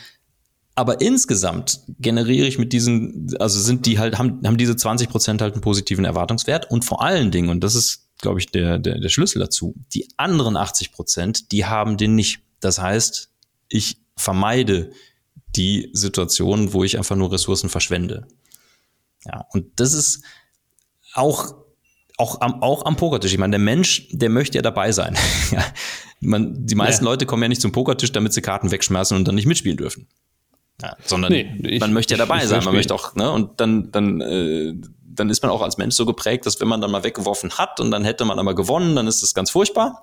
[0.76, 5.42] Aber insgesamt generiere ich mit diesen, also sind die halt, haben, haben diese 20 Prozent
[5.42, 9.00] halt einen positiven Erwartungswert und vor allen Dingen, und das ist, glaube ich, der, der,
[9.00, 12.40] der Schlüssel dazu, die anderen 80 Prozent, die haben den nicht.
[12.60, 13.30] Das heißt,
[13.68, 14.92] ich vermeide
[15.56, 18.26] die Situation, wo ich einfach nur Ressourcen verschwende.
[19.24, 20.22] Ja, und das ist
[21.14, 21.59] auch
[22.20, 23.32] auch am, auch am Pokertisch.
[23.32, 25.16] Ich meine, der Mensch, der möchte ja dabei sein.
[26.20, 27.10] Man, die meisten ja.
[27.10, 30.06] Leute kommen ja nicht zum Pokertisch, damit sie Karten wegschmeißen und dann nicht mitspielen dürfen.
[30.82, 33.60] Ja, sondern nee, ich, man möchte ja dabei ich, sein, man möchte auch, ne, und
[33.60, 36.90] dann, dann, äh, dann ist man auch als Mensch so geprägt, dass wenn man dann
[36.90, 40.02] mal weggeworfen hat und dann hätte man aber gewonnen, dann ist das ganz furchtbar.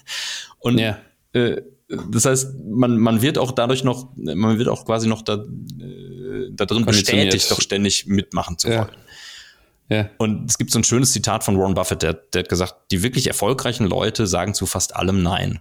[0.58, 0.98] und ja.
[1.32, 5.34] äh, das heißt, man, man wird auch dadurch noch, man wird auch quasi noch da,
[5.34, 8.88] äh, da drin bestätigt, doch ständig mitmachen zu wollen.
[9.88, 9.96] Ja.
[9.96, 10.10] ja.
[10.18, 13.02] Und es gibt so ein schönes Zitat von Warren Buffett, der, der hat gesagt, die
[13.02, 15.60] wirklich erfolgreichen Leute sagen zu fast allem Nein.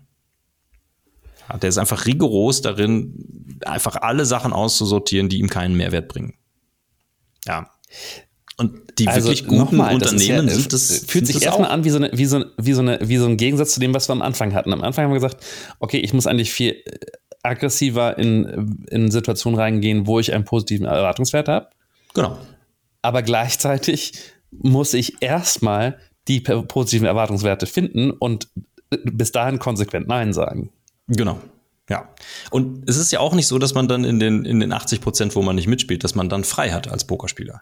[1.61, 6.33] Der ist einfach rigoros darin, einfach alle Sachen auszusortieren, die ihm keinen Mehrwert bringen.
[7.45, 7.71] Ja.
[8.57, 11.05] Und die also wirklich guten mal, Unternehmen ja, sind das.
[11.07, 13.37] Fühlt sich erstmal an wie so, eine, wie, so, wie, so eine, wie so ein
[13.37, 14.73] Gegensatz zu dem, was wir am Anfang hatten.
[14.73, 15.45] Am Anfang haben wir gesagt,
[15.79, 16.97] okay, ich muss eigentlich viel äh,
[17.43, 21.69] aggressiver in, in Situationen reingehen, wo ich einen positiven Erwartungswert habe.
[22.15, 22.39] Genau.
[23.07, 24.11] Aber gleichzeitig
[24.51, 25.97] muss ich erstmal
[26.27, 28.49] die positiven Erwartungswerte finden und
[28.89, 30.73] bis dahin konsequent Nein sagen.
[31.07, 31.39] Genau.
[31.89, 32.13] Ja.
[32.51, 34.99] Und es ist ja auch nicht so, dass man dann in den, in den 80
[34.99, 37.61] Prozent, wo man nicht mitspielt, dass man dann frei hat als Pokerspieler.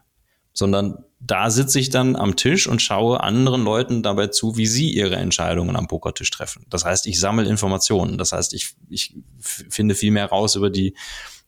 [0.52, 4.90] Sondern da sitze ich dann am Tisch und schaue anderen Leuten dabei zu, wie sie
[4.90, 6.66] ihre Entscheidungen am Pokertisch treffen.
[6.72, 8.18] Das heißt, ich sammle Informationen.
[8.18, 10.96] Das heißt, ich, ich finde viel mehr raus über die,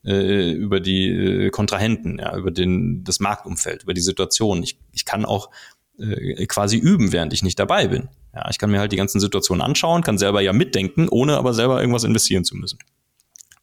[0.04, 4.62] äh, über die äh, Kontrahenten, ja, über den, das Marktumfeld, über die Situation.
[4.62, 5.50] Ich, ich kann auch
[5.98, 8.08] äh, quasi üben, während ich nicht dabei bin.
[8.34, 11.54] Ja, ich kann mir halt die ganzen Situationen anschauen, kann selber ja mitdenken, ohne aber
[11.54, 12.78] selber irgendwas investieren zu müssen.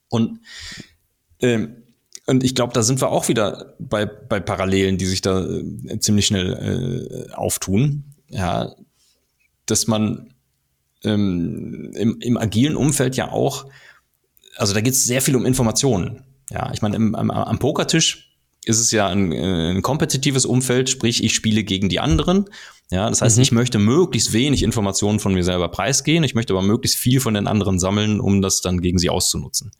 [0.09, 0.39] Und,
[1.39, 1.83] ähm,
[2.25, 5.99] und ich glaube, da sind wir auch wieder bei, bei Parallelen, die sich da äh,
[5.99, 8.15] ziemlich schnell äh, auftun.
[8.29, 8.75] Ja,
[9.65, 10.33] dass man
[11.03, 13.67] ähm, im, im agilen Umfeld ja auch,
[14.58, 16.24] also da geht es sehr viel um Informationen.
[16.49, 18.36] Ja, ich meine, am, am Pokertisch
[18.66, 22.45] ist es ja ein, äh, ein kompetitives Umfeld, sprich, ich spiele gegen die anderen.
[22.91, 23.43] Ja, das heißt, mhm.
[23.43, 26.24] ich möchte möglichst wenig Informationen von mir selber preisgehen.
[26.24, 29.72] Ich möchte aber möglichst viel von den anderen sammeln, um das dann gegen sie auszunutzen.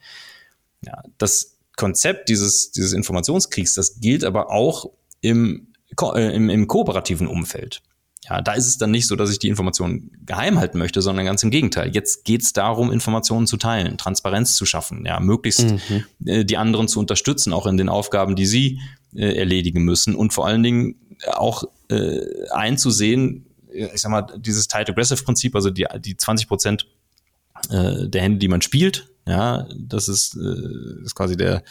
[0.84, 7.28] Ja, das Konzept dieses, dieses Informationskriegs, das gilt aber auch im, äh, im, im kooperativen
[7.28, 7.82] Umfeld.
[8.28, 11.26] Ja, da ist es dann nicht so, dass ich die Informationen geheim halten möchte, sondern
[11.26, 11.92] ganz im Gegenteil.
[11.94, 16.04] Jetzt geht es darum, Informationen zu teilen, Transparenz zu schaffen, ja, möglichst mhm.
[16.26, 18.80] äh, die anderen zu unterstützen, auch in den Aufgaben, die sie
[19.16, 20.96] äh, erledigen müssen und vor allen Dingen
[21.34, 22.20] auch äh,
[22.52, 26.88] einzusehen, ich sag mal, dieses Tight Aggressive Prinzip, also die, die 20 Prozent
[27.70, 31.64] äh, der Hände, die man spielt, ja, das ist, äh, ist quasi der,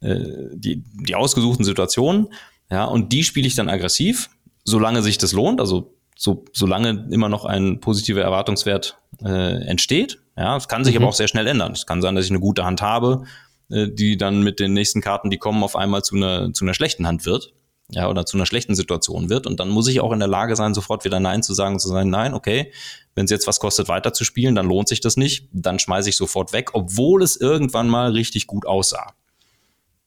[0.00, 2.28] äh, die, die ausgesuchten Situationen,
[2.70, 4.30] ja, und die spiele ich dann aggressiv,
[4.64, 10.18] solange sich das lohnt, also so, solange immer noch ein positiver Erwartungswert äh, entsteht.
[10.36, 11.02] Ja, es kann sich mhm.
[11.02, 11.72] aber auch sehr schnell ändern.
[11.72, 13.22] Es kann sein, dass ich eine gute Hand habe,
[13.70, 16.74] äh, die dann mit den nächsten Karten, die kommen, auf einmal zu einer, zu einer
[16.74, 17.54] schlechten Hand wird.
[17.90, 19.46] Ja, oder zu einer schlechten Situation wird.
[19.46, 21.88] Und dann muss ich auch in der Lage sein, sofort wieder Nein zu sagen, zu
[21.88, 22.70] sagen, nein, okay,
[23.14, 25.48] wenn es jetzt was kostet, weiter zu spielen, dann lohnt sich das nicht.
[25.52, 29.14] Dann schmeiße ich sofort weg, obwohl es irgendwann mal richtig gut aussah.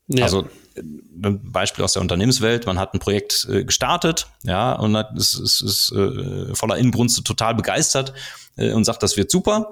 [0.09, 0.25] Ja.
[0.25, 0.45] Also
[0.77, 5.33] ein Beispiel aus der Unternehmenswelt, man hat ein Projekt äh, gestartet, ja, und hat, ist,
[5.33, 8.13] ist, ist äh, voller Inbrunst total begeistert
[8.57, 9.71] äh, und sagt, das wird super.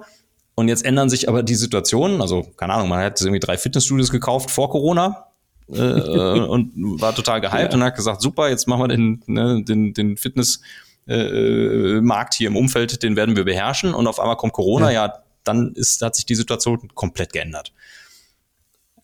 [0.54, 4.10] Und jetzt ändern sich aber die Situationen, also keine Ahnung, man hat irgendwie drei Fitnessstudios
[4.10, 5.26] gekauft vor Corona
[5.68, 7.74] äh, und war total gehypt ja.
[7.74, 10.60] und hat gesagt, super, jetzt machen wir den, ne, den, den Fitness
[11.06, 12.00] äh,
[12.32, 15.72] hier im Umfeld, den werden wir beherrschen und auf einmal kommt Corona, ja, ja dann
[15.72, 17.72] ist, hat sich die Situation komplett geändert.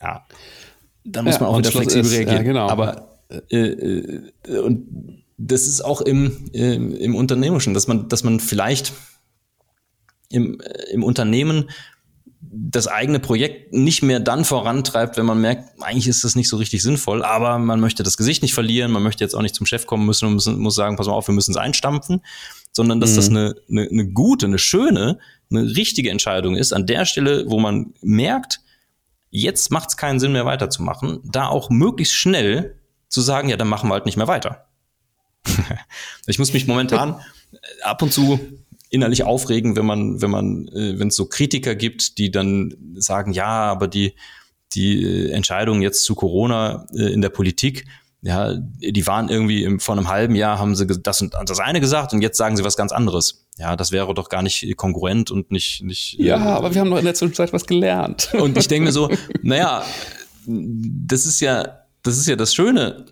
[0.03, 0.26] Ja
[1.07, 2.36] dann muss ja, man auch wieder flexibel ist, reagieren.
[2.36, 2.68] Ja, genau.
[2.68, 3.16] Aber
[3.50, 8.92] äh, äh, und das ist auch im, äh, im Unternehmerischen, dass man, dass man vielleicht
[10.30, 11.70] im, äh, im Unternehmen
[12.40, 16.57] das eigene Projekt nicht mehr dann vorantreibt, wenn man merkt, eigentlich ist das nicht so
[16.57, 19.66] richtig sinnvoll, aber man möchte das Gesicht nicht verlieren, man möchte jetzt auch nicht zum
[19.66, 22.22] Chef kommen müssen und müssen, muss sagen, pass mal auf, wir müssen es einstampfen,
[22.72, 23.16] sondern dass mhm.
[23.16, 25.18] das eine, eine, eine gute, eine schöne,
[25.50, 28.61] eine richtige Entscheidung ist, an der Stelle, wo man merkt,
[29.37, 33.68] jetzt macht es keinen Sinn mehr weiterzumachen, da auch möglichst schnell zu sagen, ja, dann
[33.68, 34.68] machen wir halt nicht mehr weiter.
[36.26, 37.20] ich muss mich momentan
[37.82, 38.41] ab und zu
[38.89, 43.32] innerlich aufregen, wenn man, wenn man, äh, wenn es so Kritiker gibt, die dann sagen,
[43.32, 44.14] ja, aber die,
[44.72, 47.84] die äh, Entscheidungen jetzt zu Corona äh, in der Politik,
[48.22, 51.80] ja, die waren irgendwie im, vor einem halben Jahr haben sie das und das eine
[51.80, 53.46] gesagt und jetzt sagen sie was ganz anderes.
[53.58, 56.14] Ja, das wäre doch gar nicht kongruent und nicht, nicht.
[56.18, 58.30] Ja, äh, aber wir haben doch in der Zwischenzeit was gelernt.
[58.40, 59.08] Und ich denke mir so,
[59.42, 59.82] naja,
[60.46, 63.06] das ist ja, das ist ja das Schöne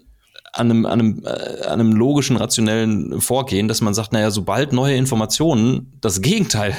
[0.53, 4.73] an einem, an einem, äh, an einem logischen, rationellen Vorgehen, dass man sagt, naja, sobald
[4.73, 6.77] neue Informationen das Gegenteil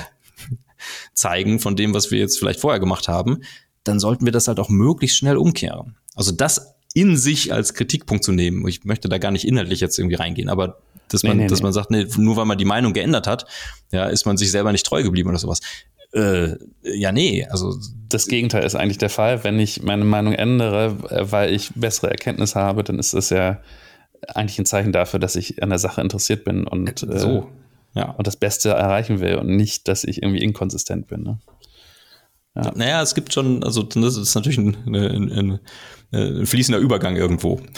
[1.14, 3.42] zeigen von dem, was wir jetzt vielleicht vorher gemacht haben,
[3.84, 5.98] dann sollten wir das halt auch möglichst schnell umkehren.
[6.16, 8.66] Also das in sich als Kritikpunkt zu nehmen.
[8.68, 10.80] Ich möchte da gar nicht inhaltlich jetzt irgendwie reingehen, aber
[11.10, 13.46] dass man, nee, nee, dass man sagt, nee, nur weil man die Meinung geändert hat,
[13.92, 15.60] ja, ist man sich selber nicht treu geblieben oder sowas.
[16.14, 17.78] Äh, ja, nee, also.
[18.08, 19.44] Das Gegenteil ist eigentlich der Fall.
[19.44, 23.60] Wenn ich meine Meinung ändere, äh, weil ich bessere Erkenntnis habe, dann ist das ja
[24.34, 27.50] eigentlich ein Zeichen dafür, dass ich an der Sache interessiert bin und, äh, so.
[27.94, 28.12] ja.
[28.12, 31.24] und das Beste erreichen will und nicht, dass ich irgendwie inkonsistent bin.
[31.24, 31.40] Ne?
[32.56, 32.72] Ja.
[32.74, 35.60] Naja, es gibt schon, also das ist natürlich ein, ein, ein,
[36.12, 37.62] ein fließender Übergang irgendwo.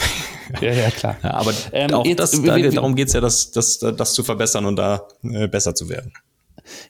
[0.62, 1.14] Ja, ja, klar.
[1.22, 4.14] Ja, aber ähm, auch jetzt, das, da, wie, darum geht es ja, das, das, das
[4.14, 6.10] zu verbessern und da äh, besser zu werden.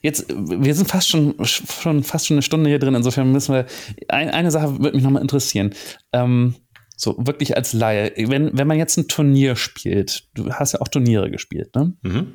[0.01, 3.65] Jetzt, wir sind fast schon, schon fast schon eine Stunde hier drin, insofern müssen wir.
[4.07, 5.75] Ein, eine Sache würde mich nochmal interessieren.
[6.13, 6.55] Ähm,
[6.95, 10.87] so wirklich als Laie, wenn, wenn man jetzt ein Turnier spielt, du hast ja auch
[10.87, 11.93] Turniere gespielt, ne?
[12.01, 12.27] Mhm.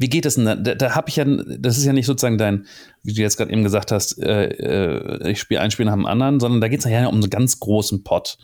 [0.00, 0.46] Wie geht es denn?
[0.46, 2.66] Da, da, da habe ich ja, das ist ja nicht sozusagen dein,
[3.02, 6.06] wie du jetzt gerade eben gesagt hast, äh, äh, ich spiele ein Spiel nach dem
[6.06, 8.38] anderen, sondern da geht es ja um einen ganz großen Pot.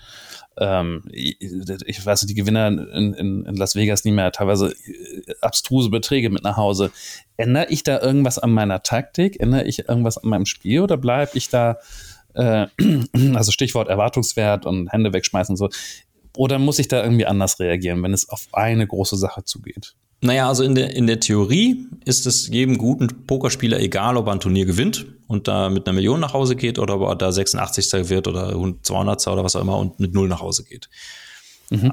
[0.59, 5.32] ähm, ich weiß nicht, die Gewinner in, in, in Las Vegas nehmen ja teilweise äh,
[5.40, 6.92] abstruse Beträge mit nach Hause.
[7.38, 9.40] Ändere ich da irgendwas an meiner Taktik?
[9.40, 11.78] Ändere ich irgendwas an meinem Spiel oder bleibe ich da,
[12.34, 12.66] äh,
[13.34, 15.70] also Stichwort Erwartungswert und Hände wegschmeißen und so,
[16.36, 19.94] oder muss ich da irgendwie anders reagieren, wenn es auf eine große Sache zugeht?
[20.26, 24.32] Naja, also in der, in der Theorie ist es jedem guten Pokerspieler egal, ob er
[24.32, 27.30] ein Turnier gewinnt und da mit einer Million nach Hause geht oder ob er da
[27.30, 28.10] 86.
[28.10, 30.88] wird oder 200er oder was auch immer und mit Null nach Hause geht.
[31.70, 31.92] Mhm.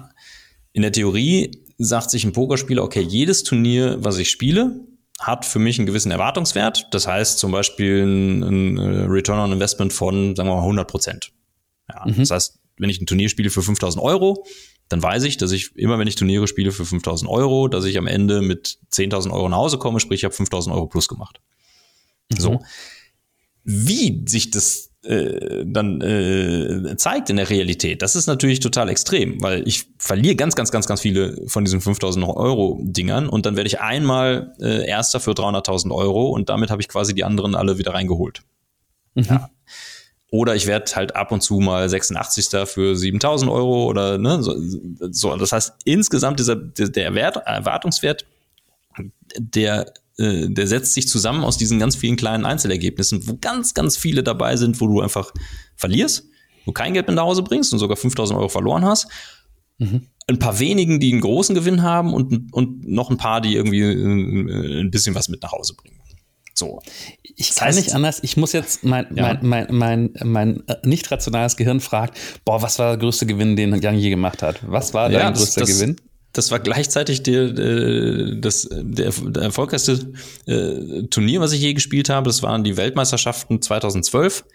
[0.72, 4.80] In der Theorie sagt sich ein Pokerspieler, okay, jedes Turnier, was ich spiele,
[5.20, 6.88] hat für mich einen gewissen Erwartungswert.
[6.90, 11.32] Das heißt zum Beispiel ein, ein Return on Investment von, sagen wir mal, 100 Prozent.
[11.88, 12.16] Ja, mhm.
[12.18, 14.44] Das heißt, wenn ich ein Turnier spiele für 5000 Euro,
[14.90, 17.98] dann weiß ich, dass ich immer, wenn ich Turniere spiele für 5000 Euro, dass ich
[17.98, 21.40] am Ende mit 10.000 Euro nach Hause komme, sprich, ich habe 5000 Euro plus gemacht.
[22.32, 22.40] Mhm.
[22.40, 22.62] So.
[23.64, 29.42] Wie sich das äh, dann äh, zeigt in der Realität, das ist natürlich total extrem,
[29.42, 33.56] weil ich verliere ganz, ganz, ganz, ganz viele von diesen 5000 Euro Dingern und dann
[33.56, 37.56] werde ich einmal äh, Erster für 300.000 Euro und damit habe ich quasi die anderen
[37.56, 38.44] alle wieder reingeholt.
[39.16, 39.24] Mhm.
[39.24, 39.50] Ja.
[40.34, 42.68] Oder ich werde halt ab und zu mal 86.
[42.68, 44.56] für 7000 Euro oder ne, so,
[45.12, 45.36] so.
[45.36, 48.26] Das heißt, insgesamt dieser, der Wert, Erwartungswert,
[49.38, 53.96] der, äh, der setzt sich zusammen aus diesen ganz vielen kleinen Einzelergebnissen, wo ganz, ganz
[53.96, 55.32] viele dabei sind, wo du einfach
[55.76, 56.26] verlierst,
[56.66, 59.10] wo kein Geld mit nach Hause bringst und sogar 5000 Euro verloren hast.
[59.78, 60.08] Mhm.
[60.26, 63.82] Ein paar wenigen, die einen großen Gewinn haben und, und noch ein paar, die irgendwie
[63.82, 66.00] äh, ein bisschen was mit nach Hause bringen.
[66.64, 66.82] So.
[67.22, 68.20] Ich das kann heißt, nicht anders.
[68.22, 69.38] Ich muss jetzt mein, ja.
[69.42, 73.56] mein, mein, mein, mein äh, nicht rationales Gehirn fragt, boah, was war der größte Gewinn,
[73.56, 74.60] den Yang je gemacht hat?
[74.66, 75.98] Was war ja, dein größter das, Gewinn?
[76.32, 80.14] Das war gleichzeitig der, äh, das, der, der erfolgreichste
[80.46, 82.30] äh, Turnier, was ich je gespielt habe.
[82.30, 84.46] Das waren die Weltmeisterschaften 2012.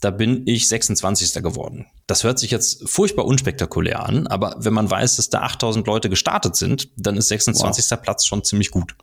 [0.00, 1.42] Da bin ich 26.
[1.44, 1.86] geworden.
[2.08, 6.10] Das hört sich jetzt furchtbar unspektakulär an, aber wenn man weiß, dass da 8000 Leute
[6.10, 7.88] gestartet sind, dann ist 26.
[7.88, 8.02] Wow.
[8.02, 8.96] Platz schon ziemlich gut.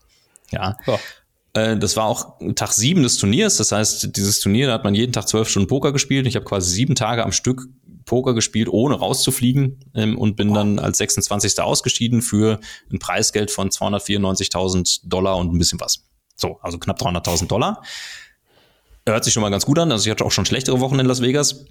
[0.51, 0.77] Ja.
[0.85, 0.99] ja.
[1.53, 3.57] Äh, das war auch Tag sieben des Turniers.
[3.57, 6.27] Das heißt, dieses Turnier, da hat man jeden Tag zwölf Stunden Poker gespielt.
[6.27, 7.67] Ich habe quasi sieben Tage am Stück
[8.05, 10.55] Poker gespielt, ohne rauszufliegen ähm, und bin wow.
[10.57, 11.59] dann als 26.
[11.59, 12.59] ausgeschieden für
[12.91, 16.03] ein Preisgeld von 294.000 Dollar und ein bisschen was.
[16.35, 17.83] So, also knapp 300.000 Dollar.
[19.05, 19.91] Hört sich schon mal ganz gut an.
[19.91, 21.65] Also ich hatte auch schon schlechtere Wochen in Las Vegas.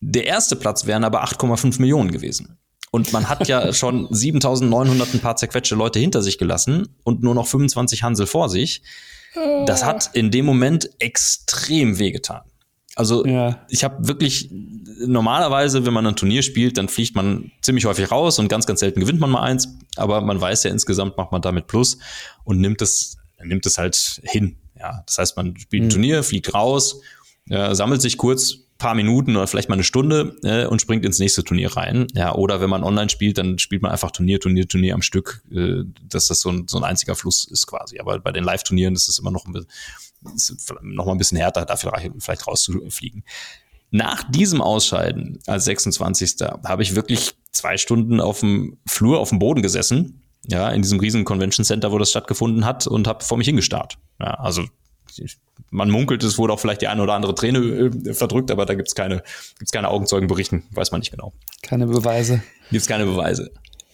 [0.00, 2.58] Der erste Platz wären aber 8,5 Millionen gewesen.
[2.94, 7.34] Und man hat ja schon 7900 ein paar zerquetschte Leute hinter sich gelassen und nur
[7.34, 8.82] noch 25 Hansel vor sich.
[9.66, 12.42] Das hat in dem Moment extrem wehgetan.
[12.94, 13.66] Also ja.
[13.68, 14.48] ich habe wirklich
[15.04, 18.78] normalerweise, wenn man ein Turnier spielt, dann fliegt man ziemlich häufig raus und ganz, ganz
[18.78, 19.76] selten gewinnt man mal eins.
[19.96, 21.98] Aber man weiß ja insgesamt macht man damit Plus
[22.44, 24.58] und nimmt es nimmt es halt hin.
[24.78, 25.90] Ja, das heißt, man spielt ein mhm.
[25.90, 27.00] Turnier, fliegt raus,
[27.50, 31.18] äh, sammelt sich kurz, paar Minuten oder vielleicht mal eine Stunde äh, und springt ins
[31.18, 32.06] nächste Turnier rein.
[32.12, 35.42] Ja, oder wenn man online spielt, dann spielt man einfach Turnier, Turnier, Turnier am Stück,
[35.50, 37.98] äh, dass das so ein, so ein einziger Fluss ist quasi.
[37.98, 41.64] Aber bei den Live-Turnieren ist es immer noch ein, bisschen, noch mal ein bisschen härter,
[41.64, 43.24] dafür vielleicht rauszufliegen.
[43.90, 46.46] Nach diesem Ausscheiden als 26.
[46.66, 51.00] habe ich wirklich zwei Stunden auf dem Flur, auf dem Boden gesessen, ja, in diesem
[51.00, 53.96] riesen Convention Center, wo das stattgefunden hat und habe vor mich hingestarrt.
[54.20, 54.66] Ja, also
[55.70, 58.74] man munkelt, es wurde auch vielleicht die eine oder andere Träne äh, verdrückt, aber da
[58.74, 59.22] gibt es keine,
[59.58, 61.32] gibt's keine Augenzeugen berichten, weiß man nicht genau.
[61.62, 62.42] Keine Beweise.
[62.70, 63.50] Gibt es keine Beweise.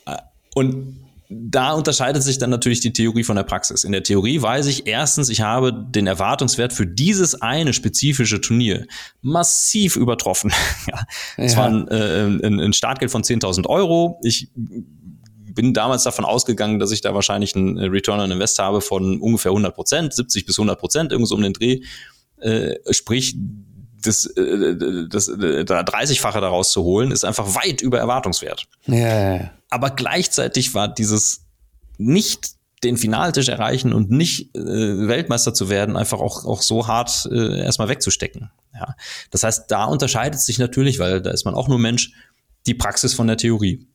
[0.06, 0.16] Äh,
[0.54, 1.00] und
[1.32, 3.84] da unterscheidet sich dann natürlich die Theorie von der Praxis.
[3.84, 8.86] In der Theorie weiß ich erstens, ich habe den Erwartungswert für dieses eine spezifische Turnier
[9.22, 10.52] massiv übertroffen.
[10.88, 11.04] ja.
[11.36, 14.18] Es war ein, äh, ein, ein Startgeld von 10.000 Euro.
[14.24, 14.50] Ich
[15.54, 19.20] bin damals davon ausgegangen, dass ich da wahrscheinlich einen äh, Return on Invest habe von
[19.20, 21.80] ungefähr 100 Prozent, 70 bis 100 Prozent, irgendwo um den Dreh.
[22.40, 23.36] Äh, sprich,
[24.02, 24.76] das, äh,
[25.08, 28.66] das, äh, das 30-fache daraus zu holen, ist einfach weit über Erwartungswert.
[28.86, 31.46] Ja, Aber gleichzeitig war dieses
[31.98, 34.60] nicht den Finaltisch erreichen und nicht äh,
[35.08, 38.50] Weltmeister zu werden, einfach auch, auch so hart äh, erstmal wegzustecken.
[38.74, 38.94] Ja.
[39.30, 42.12] Das heißt, da unterscheidet sich natürlich, weil da ist man auch nur Mensch,
[42.66, 43.86] die Praxis von der Theorie.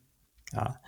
[0.52, 0.80] Ja.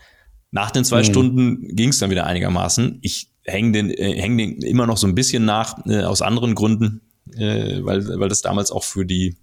[0.51, 1.05] Nach den zwei mhm.
[1.05, 2.99] Stunden ging es dann wieder einigermaßen.
[3.03, 6.55] Ich hänge den, äh, häng den immer noch so ein bisschen nach, äh, aus anderen
[6.55, 7.03] Gründen,
[7.37, 9.37] äh, weil, weil das damals auch für die,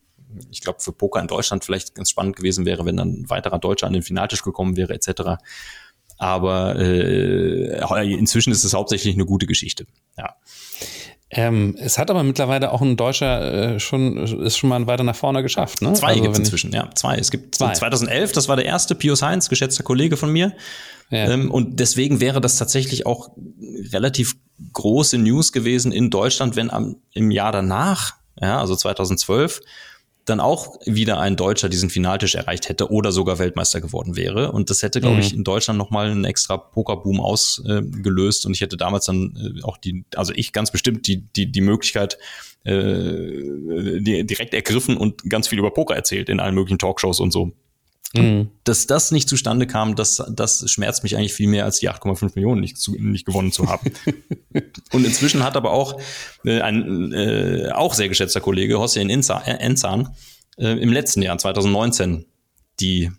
[0.51, 3.59] ich glaube, für Poker in Deutschland vielleicht ganz spannend gewesen wäre, wenn dann ein weiterer
[3.59, 5.43] Deutscher an den Finaltisch gekommen wäre, etc.
[6.17, 9.85] Aber äh, inzwischen ist es hauptsächlich eine gute Geschichte.
[10.17, 10.35] Ja.
[11.31, 15.15] Ähm, es hat aber mittlerweile auch ein Deutscher äh, schon, ist schon mal weiter nach
[15.15, 15.93] vorne geschafft, ne?
[15.93, 17.17] Zwei also, gibt es inzwischen, ja, zwei.
[17.17, 17.73] Es gibt zwei.
[17.73, 20.53] 2011, das war der erste, Pius Heinz, geschätzter Kollege von mir.
[21.09, 21.29] Ja.
[21.29, 23.29] Ähm, und deswegen wäre das tatsächlich auch
[23.91, 24.35] relativ
[24.73, 29.61] große News gewesen in Deutschland, wenn am, im Jahr danach, ja, also 2012,
[30.25, 34.51] dann auch wieder ein Deutscher diesen Finaltisch erreicht hätte oder sogar Weltmeister geworden wäre.
[34.51, 35.21] Und das hätte, glaube mhm.
[35.21, 38.43] ich, in Deutschland nochmal einen extra Pokerboom ausgelöst.
[38.43, 41.51] Äh, und ich hätte damals dann äh, auch die, also ich ganz bestimmt die, die,
[41.51, 42.17] die Möglichkeit
[42.63, 47.51] äh, direkt ergriffen und ganz viel über Poker erzählt in allen möglichen Talkshows und so.
[48.21, 48.51] Mhm.
[48.63, 52.31] Dass das nicht zustande kam, das, das schmerzt mich eigentlich viel mehr als die 8,5
[52.35, 53.91] Millionen nicht, zu, nicht gewonnen zu haben.
[54.91, 55.99] und inzwischen hat aber auch
[56.43, 60.15] äh, ein äh, auch sehr geschätzter Kollege, Hossein Enzan,
[60.57, 62.25] äh, im letzten Jahr, 2019,
[62.79, 63.11] die,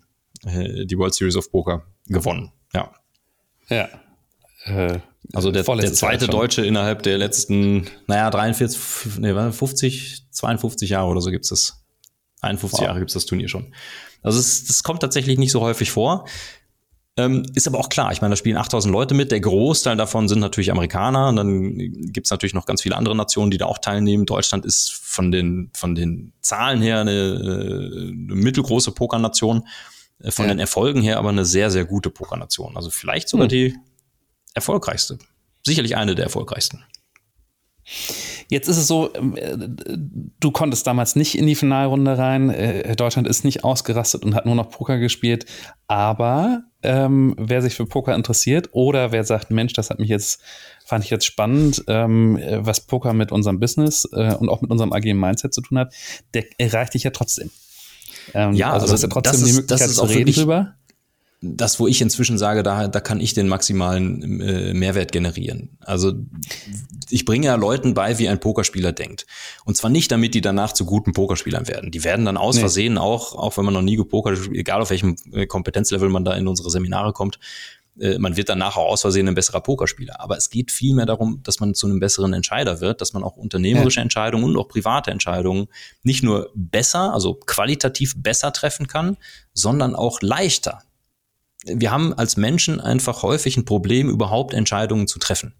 [0.45, 2.51] äh, die World Series of Poker gewonnen.
[2.73, 2.91] Ja.
[3.69, 3.89] Ja.
[4.65, 4.99] Äh,
[5.33, 11.21] also der, der zweite Deutsche innerhalb der letzten, naja, 43, nee, 50, 52 Jahre oder
[11.21, 11.83] so gibt es das.
[12.41, 12.85] 51 wow.
[12.87, 13.73] Jahre gibt es das Turnier schon.
[14.23, 16.25] Also es, das kommt tatsächlich nicht so häufig vor.
[17.17, 19.31] Ähm, ist aber auch klar, ich meine, da spielen 8000 Leute mit.
[19.31, 21.29] Der Großteil davon sind natürlich Amerikaner.
[21.29, 21.77] Und dann
[22.11, 24.25] gibt es natürlich noch ganz viele andere Nationen, die da auch teilnehmen.
[24.25, 29.63] Deutschland ist von den, von den Zahlen her eine, eine mittelgroße Pokernation.
[30.19, 30.53] Äh, von ja.
[30.53, 32.75] den Erfolgen her aber eine sehr, sehr gute Pokernation.
[32.75, 33.49] Also vielleicht sogar hm.
[33.49, 33.75] die
[34.53, 35.17] erfolgreichste.
[35.65, 36.83] Sicherlich eine der erfolgreichsten.
[38.49, 39.57] Jetzt ist es so, ähm, äh,
[40.39, 42.49] du konntest damals nicht in die Finalrunde rein.
[42.49, 45.45] Äh, Deutschland ist nicht ausgerastet und hat nur noch Poker gespielt.
[45.87, 50.41] Aber ähm, wer sich für Poker interessiert oder wer sagt, Mensch, das hat mich jetzt,
[50.85, 54.93] fand ich jetzt spannend, ähm, was Poker mit unserem Business äh, und auch mit unserem
[54.93, 55.93] agilen Mindset zu tun hat,
[56.33, 57.49] der erreicht dich ja trotzdem.
[58.33, 60.76] Ähm, ja, also, also das ist ja trotzdem das ist, die Möglichkeit zu reden drüber
[61.41, 65.77] das, wo ich inzwischen sage, da, da kann ich den maximalen äh, Mehrwert generieren.
[65.81, 66.13] Also
[67.09, 69.27] ich bringe ja Leuten bei, wie ein Pokerspieler denkt.
[69.63, 71.91] Und zwar nicht, damit die danach zu guten Pokerspielern werden.
[71.91, 72.61] Die werden dann aus nee.
[72.61, 76.33] Versehen auch, auch wenn man noch nie gepokert egal auf welchem äh, Kompetenzlevel man da
[76.33, 77.37] in unsere Seminare kommt,
[77.99, 80.19] äh, man wird danach auch aus Versehen ein besserer Pokerspieler.
[80.19, 83.37] Aber es geht vielmehr darum, dass man zu einem besseren Entscheider wird, dass man auch
[83.37, 84.03] unternehmerische ja.
[84.03, 85.67] Entscheidungen und auch private Entscheidungen
[86.01, 89.17] nicht nur besser, also qualitativ besser treffen kann,
[89.53, 90.79] sondern auch leichter
[91.65, 95.53] wir haben als Menschen einfach häufig ein Problem, überhaupt Entscheidungen zu treffen.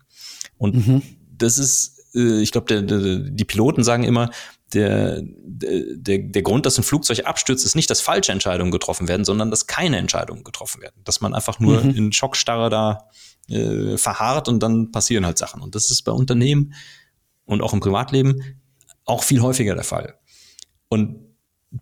[0.57, 1.01] Und mhm.
[1.31, 4.29] das ist, äh, ich glaube, die Piloten sagen immer,
[4.73, 9.23] der, der, der Grund, dass ein Flugzeug abstürzt, ist nicht, dass falsche Entscheidungen getroffen werden,
[9.23, 11.01] sondern dass keine Entscheidungen getroffen werden.
[11.05, 11.91] Dass man einfach nur mhm.
[11.91, 13.09] in Schockstarre da
[13.49, 15.61] äh, verharrt und dann passieren halt Sachen.
[15.61, 16.73] Und das ist bei Unternehmen
[17.45, 18.59] und auch im Privatleben
[19.05, 20.19] auch viel häufiger der Fall.
[20.89, 21.26] Und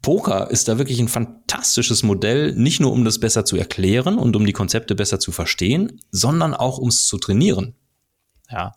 [0.01, 4.35] Poker ist da wirklich ein fantastisches Modell, nicht nur um das besser zu erklären und
[4.35, 7.75] um die Konzepte besser zu verstehen, sondern auch um es zu trainieren.
[8.49, 8.73] Ja.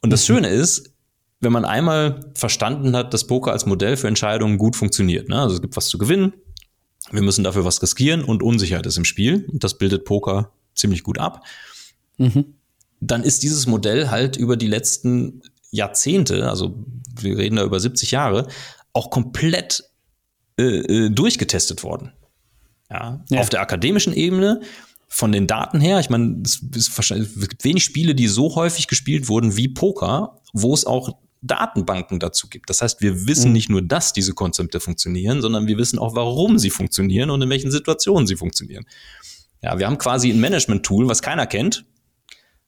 [0.00, 0.34] Und das mhm.
[0.34, 0.92] Schöne ist,
[1.40, 5.28] wenn man einmal verstanden hat, dass Poker als Modell für Entscheidungen gut funktioniert.
[5.28, 5.40] Ne?
[5.40, 6.34] Also es gibt was zu gewinnen,
[7.10, 9.46] wir müssen dafür was riskieren und Unsicherheit ist im Spiel.
[9.50, 11.44] Und das bildet Poker ziemlich gut ab.
[12.18, 12.54] Mhm.
[13.00, 16.84] Dann ist dieses Modell halt über die letzten Jahrzehnte, also
[17.18, 18.48] wir reden da über 70 Jahre,
[18.92, 19.89] auch komplett
[20.60, 22.12] äh, äh, durchgetestet worden.
[22.90, 23.40] Ja, ja.
[23.40, 24.60] Auf der akademischen Ebene,
[25.08, 26.94] von den Daten her, ich meine, es, es
[27.48, 32.48] gibt wenig Spiele, die so häufig gespielt wurden wie Poker, wo es auch Datenbanken dazu
[32.48, 32.68] gibt.
[32.68, 33.52] Das heißt, wir wissen mhm.
[33.54, 37.48] nicht nur, dass diese Konzepte funktionieren, sondern wir wissen auch, warum sie funktionieren und in
[37.48, 38.84] welchen Situationen sie funktionieren.
[39.62, 41.84] Ja, wir haben quasi ein Management-Tool, was keiner kennt,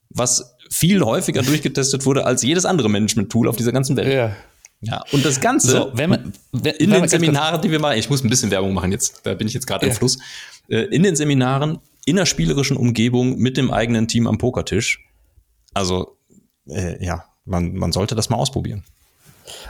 [0.09, 4.11] was viel häufiger durchgetestet wurde als jedes andere Management-Tool auf dieser ganzen Welt.
[4.11, 4.35] Ja.
[4.83, 8.09] Ja, und das Ganze so, wenn man, wenn, in den Seminaren, die wir machen, ich
[8.09, 9.91] muss ein bisschen Werbung machen jetzt, da bin ich jetzt gerade ja.
[9.91, 10.17] im Fluss,
[10.67, 14.99] äh, in den Seminaren, in der spielerischen Umgebung mit dem eigenen Team am Pokertisch.
[15.73, 16.17] Also,
[16.67, 18.83] äh, ja, man, man sollte das mal ausprobieren.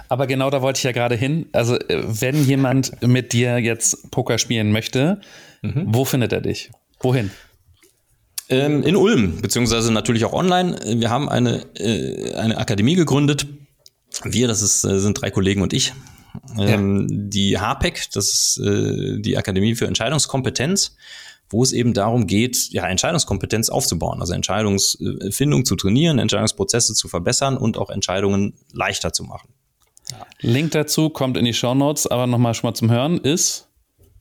[0.09, 1.47] Aber genau da wollte ich ja gerade hin.
[1.51, 5.21] Also, äh, wenn jemand mit dir jetzt Poker spielen möchte,
[5.61, 5.85] mhm.
[5.87, 6.71] wo findet er dich?
[6.99, 7.31] Wohin?
[8.49, 10.77] Ähm, in Ulm, beziehungsweise natürlich auch online.
[10.99, 13.47] Wir haben eine, äh, eine Akademie gegründet,
[14.23, 15.93] wir, das ist, äh, sind drei Kollegen und ich.
[16.57, 17.17] Ähm, ja.
[17.17, 20.95] Die HPEC, das ist äh, die Akademie für Entscheidungskompetenz,
[21.49, 27.57] wo es eben darum geht, ja, Entscheidungskompetenz aufzubauen, also Entscheidungsfindung zu trainieren, Entscheidungsprozesse zu verbessern
[27.57, 29.49] und auch Entscheidungen leichter zu machen.
[30.11, 30.25] Ja.
[30.41, 33.69] Link dazu kommt in die Show Notes, aber nochmal schon mal zum Hören ist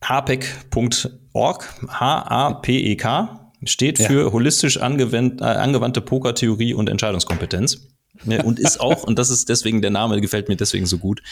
[0.00, 4.32] hpec.org, H-A-P-E-K, steht für ja.
[4.32, 7.88] holistisch äh, angewandte Pokertheorie und Entscheidungskompetenz.
[8.24, 11.22] Und ist auch, und das ist deswegen, der Name gefällt mir deswegen so gut,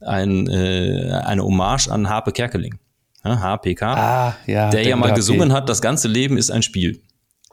[0.00, 2.78] ein, äh, eine Hommage an Harpe Kerkeling.
[3.24, 7.02] Ja, HPK, ah, ja, der ja mal gesungen hat, das ganze Leben ist ein Spiel.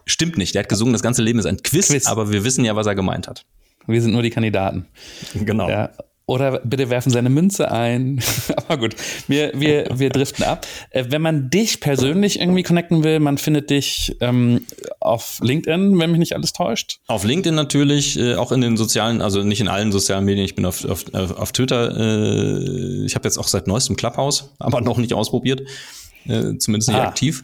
[0.06, 2.06] Stimmt nicht, der hat gesungen, das ganze Leben ist ein Quiz, Quiz.
[2.06, 3.45] aber wir wissen ja, was er gemeint hat.
[3.86, 4.86] Wir sind nur die Kandidaten.
[5.34, 5.70] Genau.
[5.70, 5.91] Ja.
[6.26, 8.22] Oder bitte werfen seine Münze ein.
[8.58, 8.98] Aber gut,
[9.30, 10.68] wir, wir, wir driften ab.
[10.89, 14.66] Äh, wenn man dich persönlich irgendwie connecten will, man findet dich ähm,
[15.08, 16.99] auf LinkedIn, wenn mich nicht alles täuscht.
[17.08, 20.45] Auf LinkedIn natürlich, äh, auch in den sozialen, also nicht in allen sozialen Medien.
[20.45, 21.95] Ich bin auf, auf, auf Twitter.
[21.97, 25.62] Äh, ich habe jetzt auch seit neuestem Clubhouse, aber noch nicht ausprobiert.
[26.26, 27.08] Äh, zumindest nicht ah.
[27.08, 27.43] aktiv.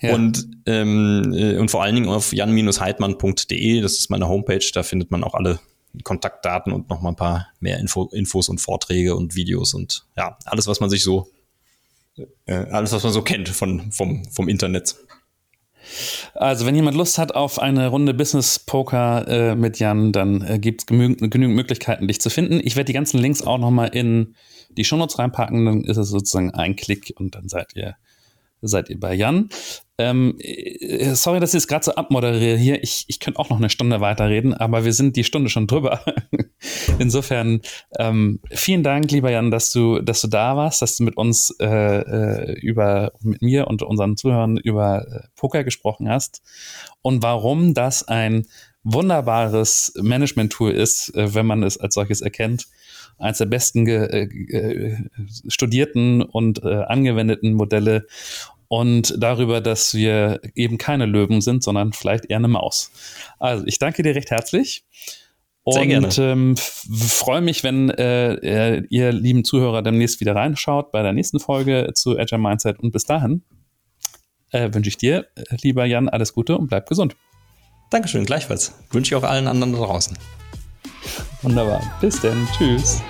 [0.00, 0.14] Ja.
[0.14, 5.10] Und, ähm, äh, und vor allen Dingen auf jan-heidmann.de, das ist meine Homepage, da findet
[5.10, 5.60] man auch alle
[6.02, 10.36] Kontaktdaten und noch mal ein paar mehr Info, Infos und Vorträge und Videos und ja,
[10.44, 11.28] alles, was man sich so,
[12.46, 14.96] äh, alles, was man so kennt von, vom, vom Internet.
[16.34, 20.58] Also, wenn jemand Lust hat auf eine Runde Business Poker äh, mit Jan, dann äh,
[20.58, 22.60] gibt es genügend, Möglichkeiten, dich zu finden.
[22.62, 24.34] Ich werde die ganzen Links auch nochmal in
[24.76, 27.96] die Shownotes reinpacken, dann ist es sozusagen ein Klick und dann seid ihr
[28.68, 29.48] seid ihr bei Jan.
[29.96, 32.82] Ähm, äh, sorry, dass ich es gerade so abmoderiere hier.
[32.82, 36.00] Ich, ich könnte auch noch eine Stunde weiterreden, aber wir sind die Stunde schon drüber.
[36.98, 37.60] Insofern
[37.98, 41.54] ähm, vielen Dank, lieber Jan, dass du, dass du da warst, dass du mit uns
[41.60, 46.42] äh, äh über, mit mir und unseren Zuhörern über äh, Poker gesprochen hast
[47.02, 48.46] und warum das ein
[48.82, 52.66] wunderbares Management-Tool ist, wenn man es als solches erkennt
[53.16, 53.86] eines der besten
[55.48, 58.06] studierten und äh, angewendeten Modelle
[58.74, 62.90] und darüber, dass wir eben keine Löwen sind, sondern vielleicht eher eine Maus.
[63.38, 64.84] Also ich danke dir recht herzlich.
[65.64, 71.12] Sehr und ähm, freue mich, wenn äh, ihr lieben Zuhörer demnächst wieder reinschaut bei der
[71.12, 72.80] nächsten Folge zu Agile Mindset.
[72.80, 73.44] Und bis dahin
[74.50, 77.14] äh, wünsche ich dir, äh, lieber Jan, alles Gute und bleib gesund.
[77.90, 78.74] Dankeschön, gleichfalls.
[78.90, 80.18] Wünsche ich auch allen anderen da draußen.
[81.42, 81.80] Wunderbar.
[82.00, 82.48] Bis denn.
[82.58, 83.00] Tschüss.